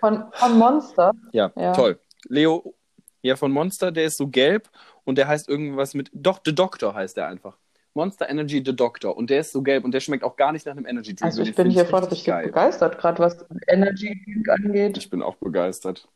[0.00, 1.12] Von, von Monster.
[1.32, 1.72] Ja, Ja.
[1.72, 1.98] toll.
[2.28, 2.74] Leo,
[3.22, 4.68] ja, von Monster, der ist so gelb
[5.04, 6.10] und der heißt irgendwas mit.
[6.12, 7.56] Doch, The Doctor heißt der einfach.
[7.94, 9.16] Monster Energy The Doctor.
[9.16, 11.24] Und der ist so gelb und der schmeckt auch gar nicht nach einem Energy Drink.
[11.24, 12.46] Also ich bin hier voll richtig geil.
[12.46, 14.96] begeistert, gerade was Energy Drink angeht.
[14.96, 16.08] Ich bin auch begeistert.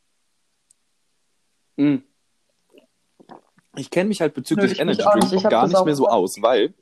[1.77, 1.97] Mm.
[3.77, 6.09] Ich kenne mich halt bezüglich Nö, Energy mich auch auch gar nicht auch- mehr so
[6.09, 6.73] aus, weil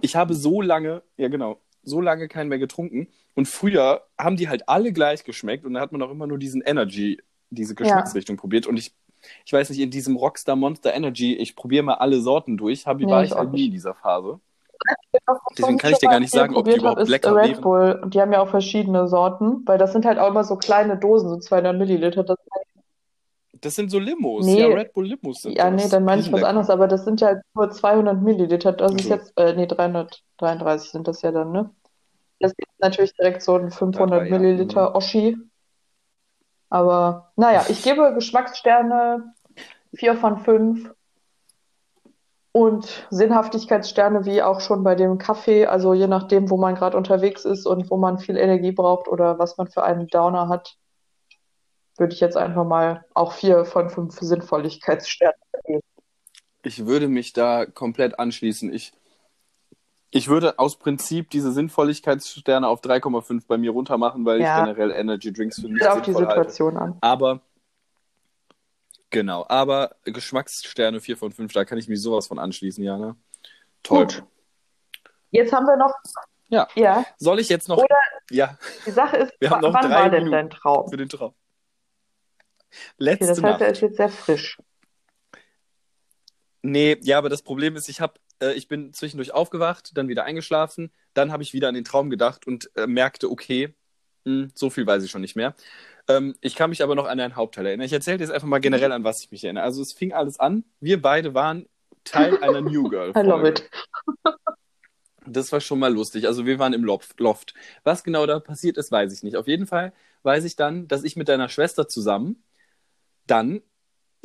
[0.00, 4.48] ich habe so lange, ja genau, so lange keinen mehr getrunken und früher haben die
[4.48, 7.20] halt alle gleich geschmeckt und da hat man auch immer nur diesen Energy,
[7.50, 8.94] diese Geschmacksrichtung probiert und ich,
[9.44, 13.04] ich weiß nicht, in diesem Rockstar Monster Energy, ich probiere mal alle Sorten durch, habe
[13.04, 14.40] Nee, war ich halt nie in dieser Phase.
[15.58, 17.60] Deswegen kann ich dir gar nicht sagen, ob die überhaupt ist lecker Red wären.
[17.62, 18.00] Bull.
[18.02, 20.98] Und die haben ja auch verschiedene Sorten, weil das sind halt auch immer so kleine
[20.98, 22.22] Dosen, so 200 Milliliter.
[22.24, 22.36] Das,
[23.60, 24.60] Das sind so Limos, Nee.
[24.60, 25.82] ja, Red Bull Limos sind ja, das.
[25.82, 26.48] nee, dann meine ich was lecker.
[26.48, 28.72] anderes, aber das sind ja halt nur 200 Milliliter.
[28.72, 29.14] Das ist Okay.
[29.14, 31.70] jetzt, äh, nee, 333 sind das ja dann, ne?
[32.38, 34.38] Das ist natürlich direkt so ein 500 Drei, ja.
[34.38, 35.38] Milliliter Oschi.
[36.68, 39.34] Aber naja, ich gebe Geschmackssterne
[39.94, 40.92] 4 von 5
[42.52, 45.66] und Sinnhaftigkeitssterne wie auch schon bei dem Kaffee.
[45.66, 49.38] Also je nachdem, wo man gerade unterwegs ist und wo man viel Energie braucht oder
[49.38, 50.76] was man für einen Downer hat,
[51.98, 55.82] würde ich jetzt einfach mal auch 4 von 5 Sinnvolligkeitssterne geben.
[56.62, 58.72] Ich würde mich da komplett anschließen.
[58.72, 58.92] Ich,
[60.16, 64.58] ich würde aus Prinzip diese Sinnvolligkeitssterne auf 3,5 bei mir runter machen, weil Ja.
[64.58, 66.50] ich generell Energy Drinks für nicht Kommt auf die sinnvoll halte.
[66.50, 66.98] Situation an.
[67.00, 67.40] Aber,
[69.10, 73.16] genau, aber Geschmackssterne 4 von 5, da kann ich mich sowas von anschließen, Jana.
[73.82, 74.04] Toll.
[74.06, 74.24] Gut.
[75.30, 75.92] Jetzt haben wir noch,
[76.48, 76.68] Ja.
[76.74, 77.96] ja, Soll ich jetzt noch, Oder-
[78.30, 80.32] ja, die Sache ist, Wir haben noch wann drei war denn Minuten.
[80.32, 80.88] dein Traum?
[80.88, 81.34] für den Traum.
[82.68, 83.72] Okay, Letzte das heißt, er Nacht.
[83.76, 84.58] ist jetzt sehr frisch.
[86.62, 90.24] Nee, ja, aber das Problem ist, ich hab, äh, ich bin zwischendurch aufgewacht, dann wieder
[90.24, 93.74] eingeschlafen, dann habe ich wieder an den Traum gedacht und äh, merkte, okay,
[94.24, 95.54] mh, so viel weiß ich schon nicht mehr.
[96.08, 97.86] Ähm, ich kann mich aber noch an einen Hauptteil erinnern.
[97.86, 99.64] Ich erzähle dir jetzt einfach mal generell, an was ich mich erinnere.
[99.64, 101.66] Also es fing alles an, wir beide waren
[102.04, 103.12] Teil einer New Girl.
[103.16, 103.68] I love it.
[105.28, 106.28] Das war schon mal lustig.
[106.28, 106.84] Also wir waren im.
[106.84, 107.54] Loft.
[107.82, 109.36] Was genau da passiert ist, weiß ich nicht.
[109.36, 112.44] Auf jeden Fall weiß ich dann, dass ich mit deiner Schwester zusammen
[113.26, 113.60] dann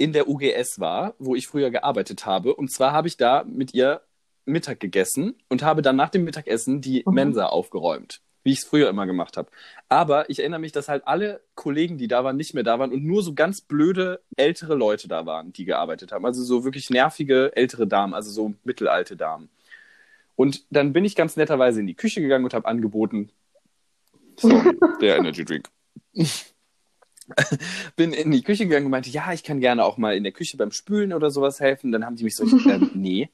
[0.02, 2.56] in der UGS war, wo ich früher gearbeitet habe.
[2.56, 4.02] Und zwar habe ich da mit ihr
[4.46, 7.14] Mittag gegessen und habe dann nach dem Mittagessen die Mhm.
[7.14, 9.50] Mensa aufgeräumt, wie ich es früher immer gemacht habe.
[9.90, 12.92] Aber ich erinnere mich, dass halt alle Kollegen, die da waren, nicht mehr da waren
[12.92, 16.26] und nur so ganz blöde ältere Leute da waren, die gearbeitet haben.
[16.26, 19.50] Also so wirklich nervige ältere Damen, also so mittelalte Damen.
[20.36, 23.30] Und dann bin ich ganz netterweise in die Küche gegangen und habe angeboten,
[24.38, 25.70] sorry, der Energy Drink.
[27.96, 30.32] bin in die Küche gegangen und meinte, ja, ich kann gerne auch mal in der
[30.32, 31.92] Küche beim Spülen oder sowas helfen.
[31.92, 33.30] Dann haben die mich so, ähm, nee,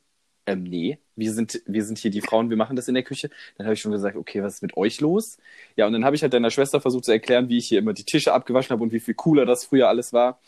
[0.48, 3.30] ähm, nee, wir sind, wir sind hier die Frauen, wir machen das in der Küche.
[3.58, 5.38] Dann habe ich schon gesagt, okay, was ist mit euch los?
[5.76, 7.94] Ja, und dann habe ich halt deiner Schwester versucht zu erklären, wie ich hier immer
[7.94, 10.40] die Tische abgewaschen habe und wie viel cooler das früher alles war.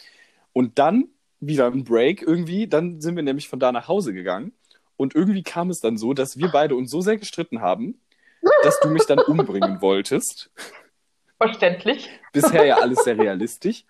[0.54, 1.10] Und dann
[1.42, 4.54] wieder ein Break irgendwie, dann sind wir nämlich von da nach Hause gegangen.
[4.98, 8.00] Und irgendwie kam es dann so, dass wir beide uns so sehr gestritten haben,
[8.64, 10.52] dass du mich dann umbringen wolltest.
[11.42, 12.10] Verständlich.
[12.34, 13.86] Bisher ja alles sehr realistisch.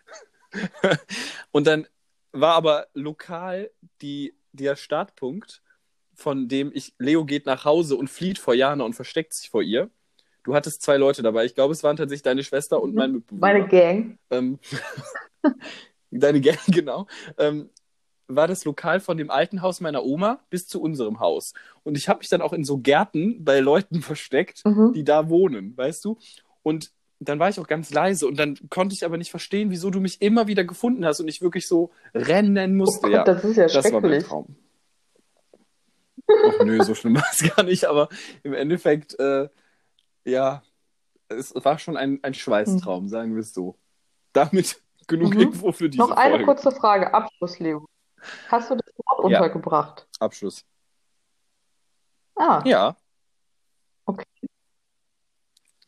[1.51, 1.87] Und dann
[2.31, 3.71] war aber lokal
[4.01, 5.61] die, der Startpunkt,
[6.13, 9.61] von dem ich, Leo geht nach Hause und flieht vor Jana und versteckt sich vor
[9.61, 9.89] ihr.
[10.43, 11.45] Du hattest zwei Leute dabei.
[11.45, 13.41] Ich glaube, es waren tatsächlich deine Schwester und mein Mitbewohner.
[13.41, 14.17] Meine Gang.
[14.29, 14.59] Ähm,
[16.11, 17.07] deine Gang, genau.
[17.37, 17.69] Ähm,
[18.27, 21.53] war das Lokal von dem alten Haus meiner Oma bis zu unserem Haus.
[21.83, 24.93] Und ich habe mich dann auch in so Gärten bei Leuten versteckt, Mhm.
[24.93, 26.17] die da wohnen, weißt du?
[26.63, 29.89] Und dann war ich auch ganz leise und dann konnte ich aber nicht verstehen, wieso
[29.89, 33.07] du mich immer wieder gefunden hast und ich wirklich so rennen musste.
[33.07, 34.25] Oh ja, Gott, das ist ja das war mein schrecklich.
[34.27, 34.55] Traum.
[36.45, 38.07] Ach nö, so schlimm war es gar nicht, aber
[38.43, 39.49] im Endeffekt, äh,
[40.25, 40.61] ja,
[41.27, 43.75] es war schon ein, ein Schweißtraum, sagen wir es so.
[44.33, 45.41] Damit genug Mhm.
[45.41, 46.45] Info für diese Noch eine Folge.
[46.45, 47.85] kurze Frage, Abschluss, Leo.
[48.47, 49.39] Hast du das Wort Ja.
[49.41, 50.07] untergebracht?
[50.19, 50.65] Abschluss.
[52.35, 52.95] Ah, Ja.
[54.05, 54.25] Okay.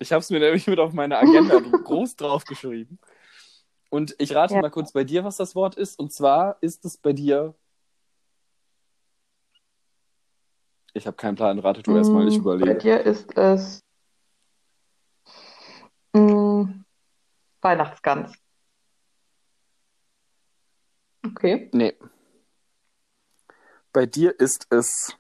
[0.02, 2.98] Ich habe es mir nämlich mit auf meine Agenda groß draufgeschrieben.
[3.92, 4.62] Und ich rate Ja.
[4.62, 6.00] mal kurz bei dir, was das Wort ist.
[6.00, 7.54] Und zwar ist es bei dir.
[10.94, 12.80] Ich habe keinen Plan, rate du erstmal, ich Mm, Bei überlege.
[12.80, 13.80] dir ist es
[16.14, 16.64] mm,
[17.62, 18.34] Weihnachtsgans.
[21.24, 21.70] Okay.
[21.74, 21.94] Nee.
[23.94, 25.16] Bei dir ist es.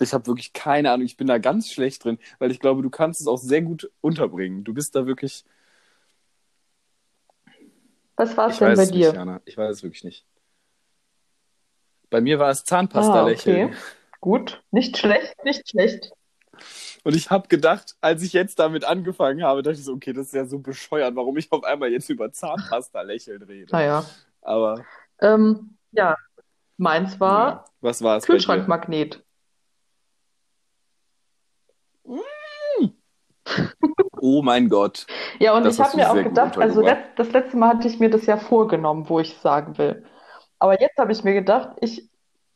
[0.00, 2.90] Ich habe wirklich keine Ahnung, ich bin da ganz schlecht drin, weil ich glaube, du
[2.90, 4.62] kannst es auch sehr gut unterbringen.
[4.64, 5.44] Du bist da wirklich.
[8.16, 9.08] Was war es denn bei dir?
[9.08, 9.40] nicht, Jana.
[9.44, 10.26] Ich weiß es wirklich nicht.
[12.10, 13.66] Bei mir war es Ah, Zahnpasta-Lächeln.
[13.66, 13.76] okay.
[14.20, 14.62] Gut.
[14.70, 16.12] Nicht schlecht, nicht schlecht.
[17.04, 20.28] Und ich habe gedacht, als ich jetzt damit angefangen habe, dachte ich so, okay, das
[20.28, 23.72] ist ja so bescheuert, warum ich auf einmal jetzt über Zahnpasta-Lächeln rede.
[23.72, 24.04] Naja.
[24.40, 24.84] Aber
[25.20, 26.16] Ähm, ja.
[26.78, 28.32] Meins war ja, was war es bei dir?
[28.38, 29.22] Kühlschrankmagnet.
[34.20, 35.06] Oh mein Gott.
[35.40, 37.98] Ja, und Das ich habe mir auch gedacht, also letzt, das letzte Mal hatte ich
[38.00, 40.04] mir das ja vorgenommen, wo ich sagen will.
[40.58, 42.08] Aber jetzt habe ich mir gedacht, ich,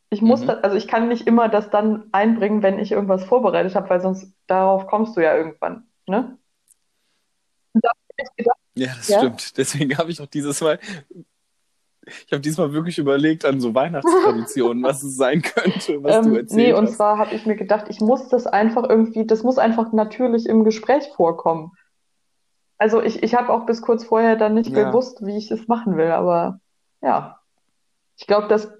[0.09, 0.47] ich muss Mhm.
[0.47, 4.01] das, also ich kann nicht immer das dann einbringen, wenn ich irgendwas vorbereitet habe, weil
[4.01, 6.37] sonst darauf kommst du ja irgendwann, ne?
[7.73, 9.17] Und da habe ich gedacht, Ja, das Ja?
[9.19, 9.57] stimmt.
[9.57, 10.79] Deswegen habe ich auch dieses Mal,
[12.25, 16.35] ich habe diesmal wirklich überlegt an so Weihnachtstraditionen, was es sein könnte, was du ähm,
[16.37, 16.95] erzählt nee, und hast.
[16.95, 20.63] zwar habe ich mir gedacht, ich muss das einfach irgendwie, das muss einfach natürlich im
[20.63, 21.71] Gespräch vorkommen.
[22.77, 24.89] Also ich, ich habe auch bis kurz vorher dann nicht Ja.
[24.89, 26.59] gewusst, wie ich es machen will, aber
[27.01, 27.39] ja.
[28.17, 28.71] Ich glaube, dass,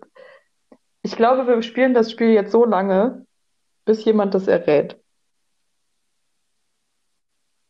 [1.04, 3.26] ich glaube, wir spielen das Spiel jetzt so lange,
[3.86, 5.00] bis jemand das errät.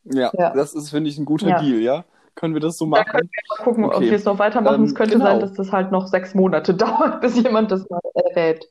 [0.03, 0.53] Ja, Ja.
[0.53, 1.59] das ist, finde ich, ein guter Ja.
[1.62, 2.05] Deal, ja?
[2.36, 3.11] Können wir das so Da machen?
[3.11, 4.09] können wir mal gucken, ob Okay.
[4.09, 4.75] wir es noch weitermachen.
[4.75, 5.25] Ähm, es könnte genau.
[5.25, 8.65] sein, dass das halt noch sechs Monate dauert, bis jemand das mal errät.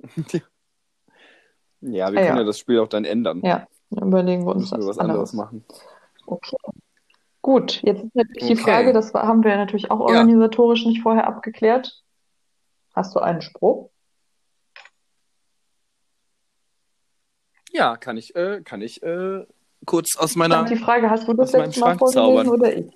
[1.82, 2.42] Ja, wir Ah, können ja.
[2.42, 3.40] ja das Spiel auch dann ändern.
[3.42, 5.32] Ja, dann überlegen wir uns Müssen wir was anderes anderes.
[5.32, 5.64] machen.
[6.26, 6.56] Okay.
[7.40, 8.62] Gut, jetzt ist natürlich die Okay.
[8.62, 10.04] Frage, das haben wir natürlich auch Ja.
[10.06, 12.02] organisatorisch nicht vorher abgeklärt.
[12.94, 13.88] Hast du einen Spruch?
[17.72, 19.46] Ja, kann ich, äh, kann ich äh,
[19.86, 20.64] kurz aus Und meiner.
[20.64, 22.48] die Frage, hast du das letzte Mal vorgelesen zaubern.
[22.48, 22.86] oder ich?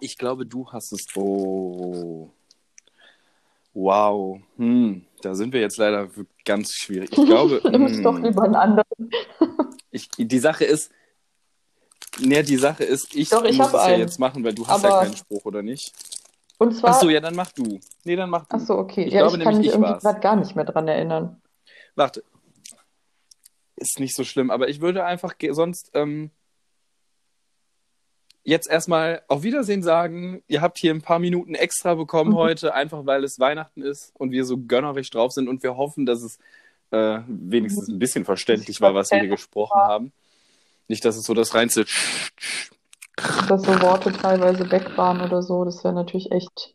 [0.00, 1.06] Ich glaube, du hast es.
[1.16, 2.30] Oh.
[3.72, 4.40] Wow.
[4.56, 5.04] Hm.
[5.22, 6.08] Da sind wir jetzt leider
[6.44, 7.10] ganz schwierig.
[7.16, 7.60] Ich glaube.
[7.70, 8.24] Nimm doch hm.
[8.24, 8.84] lieber einen anderen.
[9.90, 10.90] Ich, die Sache ist.
[12.20, 14.00] Ne, die Sache ist, ich Doch, ich muss es ja einen.
[14.00, 15.92] jetzt machen, weil du hast ja Aber- keinen Spruch, oder nicht?
[16.58, 17.80] Und zwar, Ach so, ja, dann mach du.
[18.04, 18.56] Nee, dann mach du.
[18.56, 19.02] ach so, okay.
[19.04, 21.42] Ich Ja, glaube ich kann nämlich, mich ich irgendwie gerade gar nicht mehr dran erinnern.
[21.96, 22.22] Warte.
[23.76, 26.30] Ist nicht so schlimm, aber ich würde einfach sonst ähm,
[28.44, 30.42] jetzt erstmal auf Wiedersehen sagen.
[30.46, 32.36] Ihr habt hier ein paar Minuten extra bekommen Mhm.
[32.36, 36.06] heute, einfach weil es Weihnachten ist und wir so gönnerisch drauf sind und wir hoffen,
[36.06, 36.38] dass es
[36.90, 40.12] äh, wenigstens ein bisschen verständlich war, was wir hier gesprochen haben.
[40.86, 41.86] Nicht, dass es so das reinste.
[43.48, 46.74] Dass so Worte teilweise weg waren oder so, das wäre natürlich echt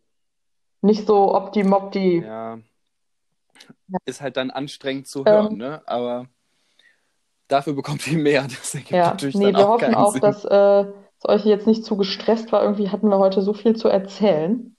[0.81, 2.23] nicht so optimopti.
[2.25, 2.59] Ja.
[4.05, 5.57] Ist halt dann anstrengend zu hören, Ähm.
[5.57, 5.81] ne?
[5.85, 6.27] Aber
[7.49, 8.43] dafür bekommt ihr mehr.
[8.47, 10.21] Das ergibt Ja, natürlich nee, dann wir auch hoffen auch, Sinn.
[10.21, 10.85] dass äh,
[11.19, 12.63] es euch jetzt nicht zu gestresst war.
[12.63, 14.75] Irgendwie hatten wir heute so viel zu erzählen.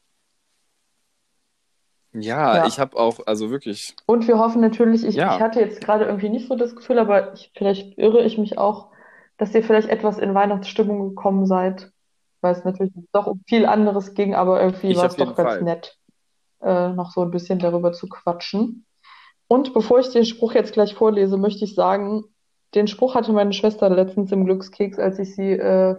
[2.13, 2.67] Ja, Ja.
[2.67, 5.37] ich habe auch, also wirklich, Und wir hoffen natürlich, ich, Ja.
[5.37, 8.59] ich hatte jetzt gerade irgendwie nicht so das Gefühl, aber ich, vielleicht irre ich mich
[8.59, 8.89] auch,
[9.37, 11.93] dass ihr vielleicht etwas in Weihnachtsstimmung gekommen seid,
[12.41, 15.63] weil es natürlich doch um viel anderes ging, aber irgendwie war es doch ganz Fall.
[15.63, 15.97] nett,
[16.63, 18.87] äh, noch so ein bisschen darüber zu quatschen.
[19.47, 22.25] Und bevor ich den Spruch jetzt gleich vorlese, möchte ich sagen,
[22.75, 25.97] den Spruch hatte meine Schwester letztens im Glückskeks, als ich sie äh,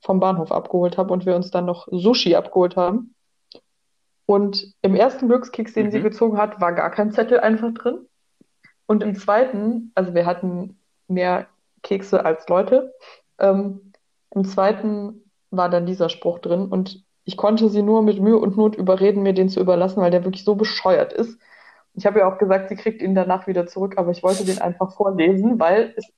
[0.00, 3.14] vom Bahnhof abgeholt habe und wir uns dann noch Sushi abgeholt haben.
[4.26, 6.04] Und im ersten Glückskeks, den sie Mhm.
[6.04, 8.06] gezogen hat, war gar kein Zettel einfach drin.
[8.86, 11.46] Und im zweiten, also wir hatten mehr
[11.82, 12.94] Kekse als Leute,
[13.38, 13.92] ähm,
[14.30, 18.56] im zweiten war dann dieser Spruch drin und ich konnte sie nur mit Mühe und
[18.56, 21.38] Not überreden, mir den zu überlassen, weil der wirklich so bescheuert ist.
[21.94, 24.60] Ich habe ja auch gesagt, sie kriegt ihn danach wieder zurück, aber ich wollte den
[24.60, 26.08] einfach vorlesen, weil es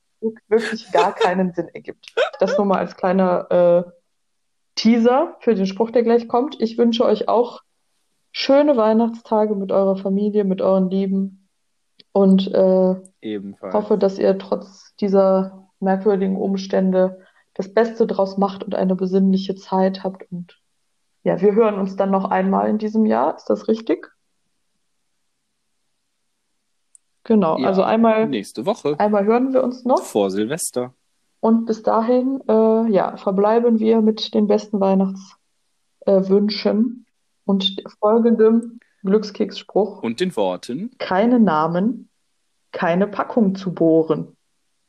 [0.47, 2.15] wirklich gar keinen Sinn ergibt.
[2.39, 3.91] Das nur mal als kleiner, äh,
[4.77, 6.61] Teaser für den Spruch, der gleich kommt.
[6.61, 7.61] Ich wünsche euch auch
[8.31, 11.49] schöne Weihnachtstage mit eurer Familie, mit euren Lieben
[12.13, 13.73] und äh, Ebenfalls.
[13.73, 17.25] hoffe, dass ihr trotz dieser merkwürdigen Umstände
[17.55, 20.31] das Beste draus macht und eine besinnliche Zeit habt.
[20.31, 20.61] Und
[21.23, 23.35] ja, wir hören uns dann noch einmal in diesem Jahr.
[23.35, 24.07] Ist das richtig?
[27.27, 30.01] Genau, Ja, also einmal, nächste Woche einmal hören wir uns noch.
[30.01, 30.93] vor Silvester.
[31.41, 37.05] Und bis dahin, äh, ja, verbleiben wir mit den besten Weihnachtswünschen
[37.43, 40.03] und folgendem Glückskeksspruch.
[40.03, 40.91] Und den Worten.
[40.99, 42.07] Keine Namen,
[42.71, 44.36] keine Packung zu bohren.